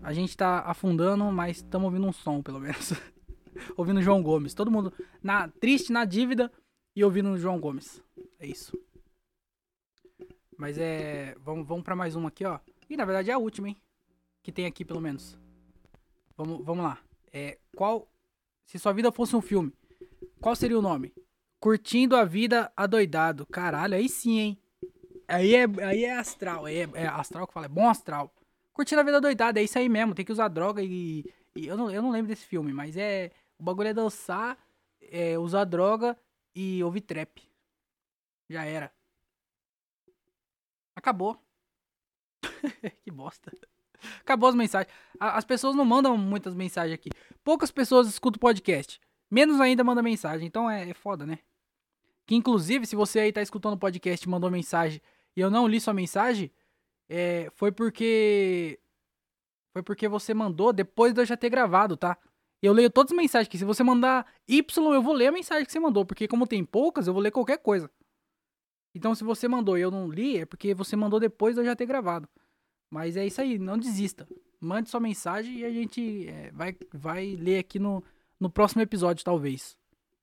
[0.01, 2.93] A gente tá afundando, mas estamos ouvindo um som, pelo menos.
[3.77, 4.53] ouvindo João Gomes.
[4.53, 6.51] Todo mundo na triste, na dívida
[6.95, 8.01] e ouvindo João Gomes.
[8.39, 8.77] É isso.
[10.57, 11.35] Mas é.
[11.39, 12.59] Vamos, vamos pra mais uma aqui, ó.
[12.89, 13.77] E na verdade é a última, hein?
[14.43, 15.39] Que tem aqui, pelo menos.
[16.35, 16.99] Vamos, vamos lá.
[17.31, 18.07] É, qual.
[18.65, 19.73] Se sua vida fosse um filme,
[20.39, 21.13] qual seria o nome?
[21.59, 23.45] Curtindo a vida adoidado.
[23.45, 24.57] Caralho, aí sim, hein?
[25.27, 26.67] Aí é, aí é astral.
[26.67, 28.33] É, é astral que fala, é bom astral.
[28.73, 30.13] Curtindo a vida adoidado, é isso aí mesmo.
[30.13, 31.23] Tem que usar droga e.
[31.55, 33.31] e eu, não, eu não lembro desse filme, mas é.
[33.57, 34.57] O bagulho é dançar,
[35.01, 36.17] é, usar droga
[36.53, 37.41] e ouvir trap.
[38.49, 38.91] Já era.
[40.95, 41.37] Acabou.
[43.03, 43.51] que bosta.
[44.21, 44.93] Acabou as mensagens.
[45.19, 47.09] As pessoas não mandam muitas mensagens aqui.
[47.43, 48.99] Poucas pessoas escutam podcast.
[49.29, 50.47] Menos ainda manda mensagem.
[50.47, 51.39] Então é, é foda, né?
[52.25, 55.01] Que inclusive, se você aí tá escutando o podcast e mandou mensagem
[55.35, 56.51] e eu não li sua mensagem,
[57.09, 58.79] é, foi porque.
[59.73, 62.17] Foi porque você mandou depois de eu já ter gravado, tá?
[62.61, 65.65] Eu leio todas as mensagens que se você mandar Y, eu vou ler a mensagem
[65.65, 67.89] que você mandou, porque como tem poucas, eu vou ler qualquer coisa.
[68.95, 71.65] Então se você mandou e eu não li, é porque você mandou depois de eu
[71.65, 72.29] já ter gravado.
[72.93, 74.27] Mas é isso aí, não desista.
[74.61, 78.03] Mande sua mensagem e a gente é, vai, vai ler aqui no,
[78.39, 79.75] no próximo episódio, talvez.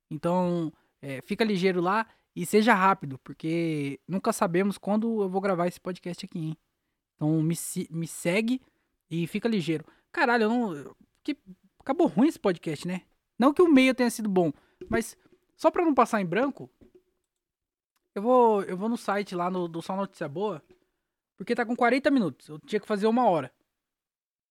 [0.09, 5.67] Então, é, fica ligeiro lá e seja rápido, porque nunca sabemos quando eu vou gravar
[5.67, 6.57] esse podcast aqui, hein?
[7.17, 7.57] Então me,
[7.91, 8.63] me segue
[9.11, 9.85] e fica ligeiro.
[10.13, 10.97] Caralho, eu não.
[11.25, 11.37] Que,
[11.81, 13.03] acabou ruim esse podcast, né?
[13.37, 14.53] Não que o meio tenha sido bom,
[14.89, 15.19] mas
[15.57, 16.71] só pra não passar em branco,
[18.15, 20.63] eu vou, eu vou no site lá no, do Só Notícia Boa,
[21.41, 22.49] porque tá com 40 minutos.
[22.49, 23.51] Eu tinha que fazer uma hora.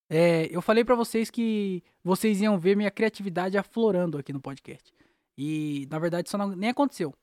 [0.10, 4.92] É, eu falei para vocês que vocês iam ver minha criatividade aflorando aqui no podcast.
[5.38, 7.14] E na verdade isso não, nem aconteceu.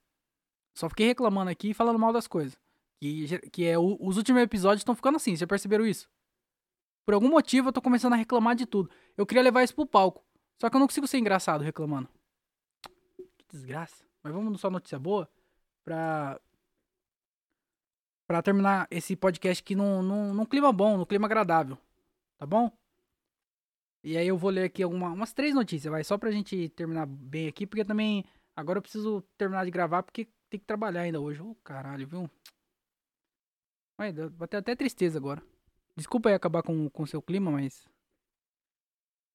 [0.72, 2.56] Só fiquei reclamando aqui e falando mal das coisas.
[3.00, 6.08] Que, que é o, os últimos episódios estão ficando assim, já perceberam isso?
[7.04, 8.88] Por algum motivo eu tô começando a reclamar de tudo.
[9.16, 10.24] Eu queria levar isso pro palco.
[10.60, 12.08] Só que eu não consigo ser engraçado reclamando.
[13.36, 14.04] Que desgraça.
[14.22, 15.28] Mas vamos só notícia boa
[15.82, 16.40] pra.
[18.26, 21.78] Pra terminar esse podcast aqui num, num, num clima bom, num clima agradável.
[22.38, 22.70] Tá bom?
[24.02, 27.06] E aí eu vou ler aqui alguma, umas três notícias, vai, só pra gente terminar
[27.06, 28.24] bem aqui, porque também
[28.54, 31.42] agora eu preciso terminar de gravar, porque tem que trabalhar ainda hoje.
[31.42, 32.30] Ô, oh, caralho, viu?
[33.98, 35.42] Vai, bateu até tristeza agora.
[35.96, 37.88] Desculpa aí acabar com o seu clima, mas.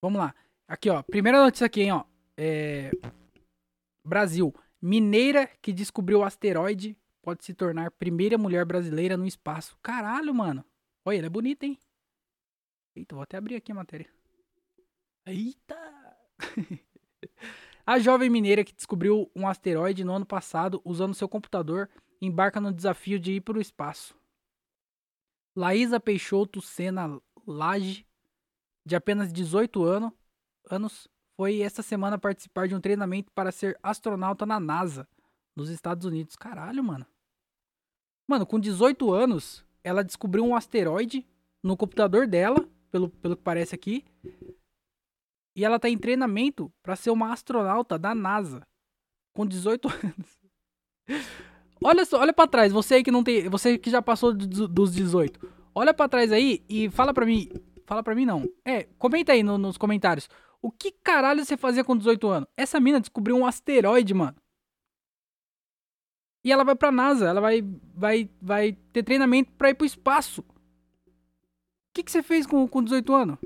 [0.01, 0.35] Vamos lá.
[0.67, 1.01] Aqui, ó.
[1.03, 2.05] Primeira notícia aqui, hein, ó.
[2.37, 2.91] É...
[4.05, 4.53] Brasil.
[4.81, 9.77] Mineira que descobriu o asteroide pode se tornar primeira mulher brasileira no espaço.
[9.81, 10.65] Caralho, mano.
[11.05, 11.77] Olha, ela é bonita, hein?
[12.95, 14.09] Eita, vou até abrir aqui a matéria.
[15.25, 15.77] Eita!
[17.85, 21.89] A jovem mineira que descobriu um asteroide no ano passado usando seu computador
[22.21, 24.15] embarca no desafio de ir para o espaço.
[25.55, 28.05] Laísa Peixoto Sena Lage,
[28.85, 30.15] de apenas 18 ano,
[30.69, 35.07] anos, foi esta semana participar de um treinamento para ser astronauta na NASA,
[35.55, 36.35] nos Estados Unidos.
[36.35, 37.05] Caralho, mano.
[38.27, 41.27] Mano, com 18 anos, ela descobriu um asteroide
[41.61, 44.05] no computador dela, pelo, pelo que parece aqui,
[45.55, 48.65] e ela tá em treinamento para ser uma astronauta da NASA.
[49.33, 50.39] Com 18 anos.
[51.83, 54.93] olha só, olha para trás, você aí que não tem, você que já passou dos
[54.93, 55.39] 18.
[55.73, 57.49] Olha para trás aí e fala para mim,
[57.85, 58.49] fala para mim não.
[58.65, 60.29] É, comenta aí no, nos comentários.
[60.61, 62.49] O que caralho você fazia com 18 anos?
[62.55, 64.35] Essa mina descobriu um asteroide, mano.
[66.43, 67.61] E ela vai pra NASA, ela vai,
[67.93, 70.41] vai, vai ter treinamento pra ir pro espaço.
[70.41, 73.37] O que, que você fez com, com 18 anos?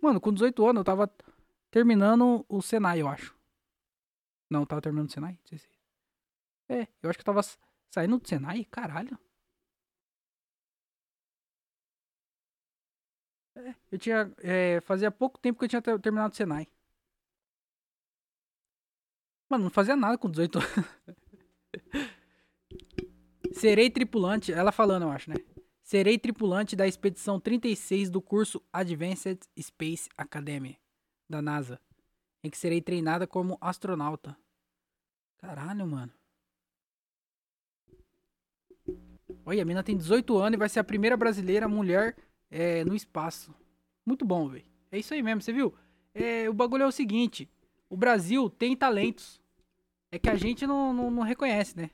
[0.00, 1.10] Mano, com 18 anos eu tava
[1.70, 3.34] terminando o Senai, eu acho.
[4.48, 5.32] Não, eu tava terminando o Senai?
[5.32, 5.68] Não sei se...
[6.68, 7.42] É, eu acho que eu tava
[7.90, 9.18] saindo do Senai, caralho.
[13.56, 14.32] É, eu tinha.
[14.38, 16.68] É, fazia pouco tempo que eu tinha terminado o Senai.
[19.48, 20.70] Mano, não fazia nada com 18 anos.
[23.56, 25.36] Serei tripulante, ela falando, eu acho, né?
[25.82, 30.78] Serei tripulante da expedição 36 do curso Advanced Space Academy
[31.26, 31.80] da NASA,
[32.44, 34.36] em que serei treinada como astronauta.
[35.38, 36.12] Caralho, mano.
[39.46, 42.14] Olha, a mina tem 18 anos e vai ser a primeira brasileira mulher
[42.50, 43.54] é, no espaço.
[44.04, 44.66] Muito bom, velho.
[44.92, 45.74] É isso aí mesmo, você viu?
[46.12, 47.48] É, o bagulho é o seguinte:
[47.88, 49.40] o Brasil tem talentos.
[50.12, 51.90] É que a gente não, não, não reconhece, né?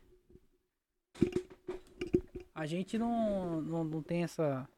[2.63, 4.69] A gente não, não, não tem essa.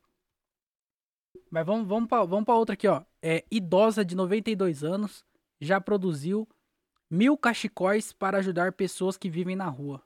[1.50, 3.04] Mas vamos, vamos, pra, vamos pra outra aqui, ó.
[3.20, 5.22] É, idosa de 92 anos
[5.60, 6.48] já produziu
[7.10, 10.02] mil cachecóis para ajudar pessoas que vivem na rua.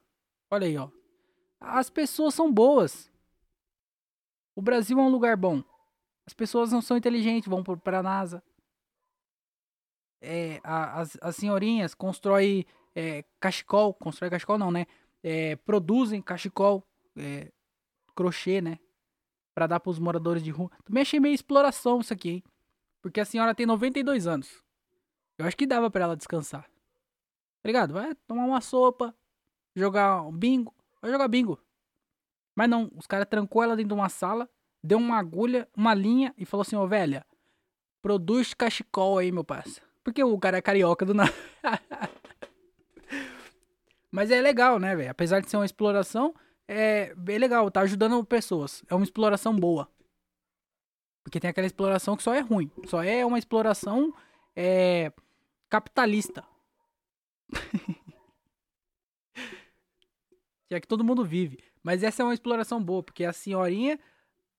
[0.51, 0.91] Olha aí, ó.
[1.61, 3.13] As pessoas são boas.
[4.57, 5.63] O Brasil é um lugar bom.
[6.27, 8.43] As pessoas não são inteligentes, vão para a NASA.
[10.21, 14.85] É, a- as, as senhorinhas constroem é, cachecol, constrói cachecol não, né?
[15.23, 16.85] É, produzem cachecol,
[17.17, 17.53] é,
[18.19, 18.81] crochê, né?
[19.55, 20.69] Pra dar pros moradores de rua.
[20.85, 22.45] Também achei meio exploração isso aqui, hein?
[23.01, 24.61] Porque a senhora tem 92 anos.
[25.39, 26.63] Eu acho que dava pra ela descansar.
[26.63, 27.95] Tá ligado?
[27.95, 29.15] Vai tomar uma sopa,
[29.75, 30.75] jogar um bingo.
[31.01, 31.61] Vai jogar bingo.
[32.57, 34.51] Mas não, os caras trancou ela dentro de uma sala,
[34.83, 37.25] deu uma agulha, uma linha e falou assim, ô velha,
[38.03, 39.81] produz cachecol aí, meu parça.
[40.03, 41.33] Porque o cara é carioca do nada.
[44.11, 45.11] Mas é legal, né, velho?
[45.11, 46.35] Apesar de ser uma exploração,
[46.69, 48.85] é bem legal, tá ajudando pessoas.
[48.89, 49.91] É uma exploração boa.
[51.25, 52.71] Porque tem aquela exploração que só é ruim.
[52.87, 54.15] Só é uma exploração
[54.55, 55.11] é,
[55.71, 56.45] capitalista.
[60.69, 61.59] que é que todo mundo vive.
[61.83, 63.99] Mas essa é uma exploração boa, porque a senhorinha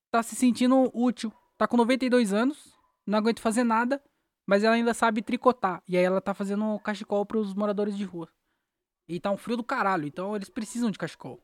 [0.10, 1.32] tá se sentindo útil.
[1.58, 2.74] Tá com 92 anos,
[3.06, 4.02] não aguenta fazer nada,
[4.48, 5.84] mas ela ainda sabe tricotar.
[5.88, 8.28] E aí ela tá fazendo cachecol pros moradores de rua.
[9.08, 11.40] E tá um frio do caralho, então eles precisam de cachecol.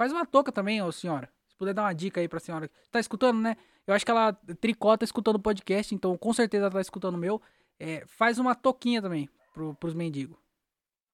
[0.00, 1.30] Faz uma touca também, ô senhora.
[1.46, 2.70] Se puder dar uma dica aí pra senhora.
[2.90, 3.54] Tá escutando, né?
[3.86, 7.18] Eu acho que ela tricota escutando o podcast, então com certeza ela tá escutando o
[7.18, 7.38] meu.
[7.78, 10.38] É, faz uma touquinha também pro, pros mendigos.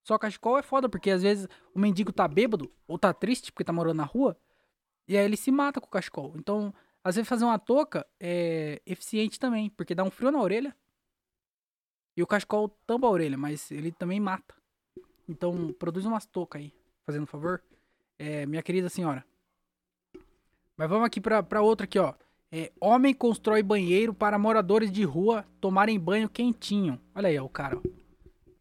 [0.04, 3.64] Só cachecol é foda, porque às vezes o mendigo tá bêbado ou tá triste porque
[3.64, 4.38] tá morando na rua.
[5.08, 6.34] E aí ele se mata com o cachecol.
[6.36, 6.72] Então,
[7.02, 10.72] às vezes fazer uma touca é eficiente também, porque dá um frio na orelha.
[12.16, 14.54] E o cachecol tampa a orelha, mas ele também mata.
[15.28, 16.72] Então, produz umas toucas aí,
[17.04, 17.60] fazendo um favor.
[18.18, 19.24] É, minha querida senhora.
[20.76, 22.14] Mas vamos aqui pra, outra aqui, ó.
[22.52, 27.00] É, homem constrói banheiro para moradores de rua tomarem banho quentinho.
[27.14, 27.80] Olha aí, ó, o cara.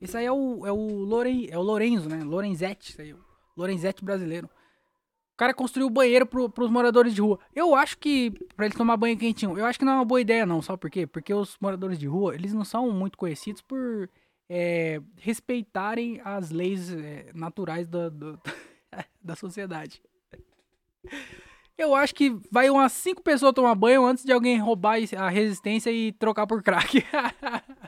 [0.02, 2.24] Esse aí é o, é o, Loren, é o Lorenzo, né?
[2.24, 3.16] Lorenzetti, isso aí,
[3.56, 4.48] Lorenzetti brasileiro.
[5.34, 7.40] O cara construiu banheiro pro, pros moradores de rua.
[7.54, 10.22] Eu acho que, pra eles tomar banho quentinho, eu acho que não é uma boa
[10.22, 11.06] ideia não, sabe por quê?
[11.06, 14.10] Porque os moradores de rua, eles não são muito conhecidos por
[14.50, 18.40] é, respeitarem as leis é, naturais do-
[19.26, 20.02] da sociedade.
[21.78, 25.92] Eu acho que vai umas cinco pessoas tomar banho antes de alguém roubar a resistência
[25.92, 27.04] e trocar por crack.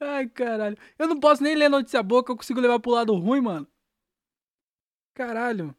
[0.00, 0.76] Ai, caralho.
[0.98, 3.66] Eu não posso nem ler notícia boa que eu consigo levar pro lado ruim, mano.
[5.14, 5.74] Caralho.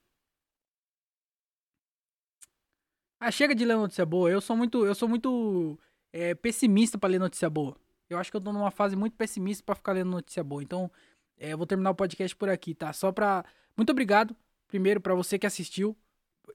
[3.19, 4.29] Ah, chega de ler notícia boa.
[4.29, 5.77] Eu sou muito, eu sou muito
[6.11, 7.75] é, pessimista pra ler notícia boa.
[8.09, 10.63] Eu acho que eu tô numa fase muito pessimista pra ficar lendo notícia boa.
[10.63, 10.91] Então,
[11.39, 12.91] é, eu vou terminar o podcast por aqui, tá?
[12.93, 13.43] Só pra.
[13.77, 14.35] Muito obrigado,
[14.67, 15.95] primeiro, pra você que assistiu,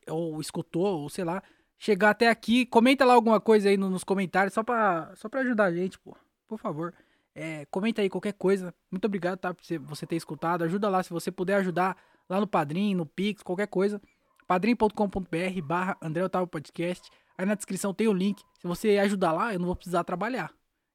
[0.09, 1.43] ou escutou, ou sei lá,
[1.79, 2.67] chegar até aqui.
[2.67, 5.99] Comenta lá alguma coisa aí no- nos comentários, só pra, só pra ajudar a gente,
[5.99, 6.17] pô.
[6.47, 6.93] Por favor.
[7.35, 8.73] É, comenta aí qualquer coisa.
[8.91, 9.53] Muito obrigado, tá?
[9.55, 10.63] Por você ter escutado.
[10.63, 11.97] Ajuda lá, se você puder ajudar
[12.29, 14.01] lá no Padrim, no Pix, qualquer coisa.
[14.47, 17.11] padrim.com.br barra André Otávio Podcast.
[17.37, 18.43] Aí na descrição tem o link.
[18.61, 20.53] Se você ajudar lá, eu não vou precisar trabalhar.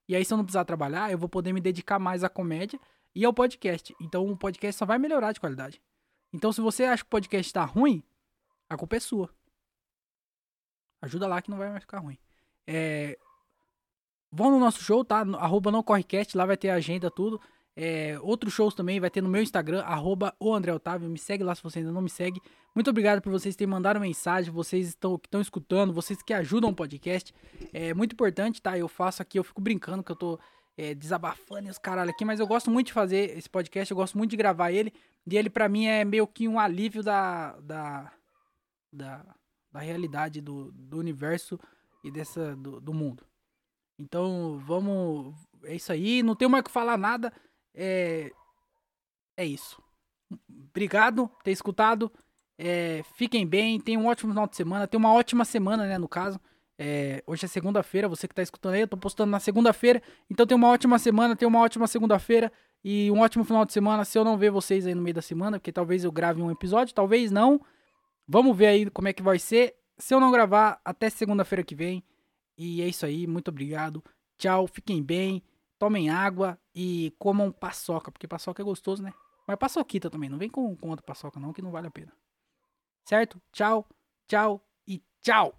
[0.07, 2.79] E aí, se eu não precisar trabalhar, eu vou poder me dedicar mais à comédia
[3.15, 3.95] e ao podcast.
[3.99, 5.81] Então, o podcast só vai melhorar de qualidade.
[6.33, 8.03] Então, se você acha que o podcast tá ruim,
[8.69, 9.29] a culpa é sua.
[11.01, 12.17] Ajuda lá que não vai mais ficar ruim.
[12.67, 13.17] É...
[14.31, 15.21] Vão no nosso show, tá?
[15.37, 17.41] Arroba não correcast, lá vai ter agenda, tudo.
[17.81, 21.09] É, outros shows também vai ter no meu Instagram, arroba o André Otávio.
[21.09, 22.41] Me segue lá se você ainda não me segue.
[22.75, 26.71] Muito obrigado por vocês terem mandado mensagem, vocês estão, que estão escutando, vocês que ajudam
[26.71, 27.33] o podcast.
[27.71, 28.77] É muito importante, tá?
[28.77, 30.39] Eu faço aqui, eu fico brincando que eu tô
[30.79, 33.97] é, desabafando e os caralho aqui, mas eu gosto muito de fazer esse podcast, eu
[33.97, 34.93] gosto muito de gravar ele.
[35.29, 37.59] E ele, pra mim, é meio que um alívio da.
[37.59, 38.13] da.
[38.89, 39.25] da,
[39.69, 41.59] da realidade do, do universo
[42.01, 42.55] e dessa.
[42.55, 43.25] do, do mundo.
[43.99, 45.35] Então, vamos.
[45.65, 46.23] É isso aí.
[46.23, 47.33] Não tenho mais o que falar nada.
[47.75, 48.31] É.
[49.35, 49.83] É isso.
[50.49, 52.09] Obrigado por ter escutado.
[52.57, 56.07] É, fiquem bem, tenham um ótimo final de semana, tenham uma ótima semana, né, no
[56.07, 56.39] caso.
[56.81, 60.01] É, hoje é segunda-feira, você que tá escutando aí, eu tô postando na segunda-feira.
[60.29, 62.49] Então tenha uma ótima semana, tenha uma ótima segunda-feira
[62.81, 64.05] e um ótimo final de semana.
[64.05, 66.49] Se eu não ver vocês aí no meio da semana, porque talvez eu grave um
[66.49, 67.59] episódio, talvez não.
[68.25, 69.75] Vamos ver aí como é que vai ser.
[69.97, 72.01] Se eu não gravar, até segunda-feira que vem.
[72.57, 74.01] E é isso aí, muito obrigado.
[74.37, 75.43] Tchau, fiquem bem,
[75.77, 79.13] tomem água e comam paçoca, porque paçoca é gostoso, né?
[79.45, 82.13] Mas paçoquita também, não vem com, com outra paçoca não, que não vale a pena.
[83.03, 83.41] Certo?
[83.51, 83.85] Tchau,
[84.27, 85.53] tchau e tchau!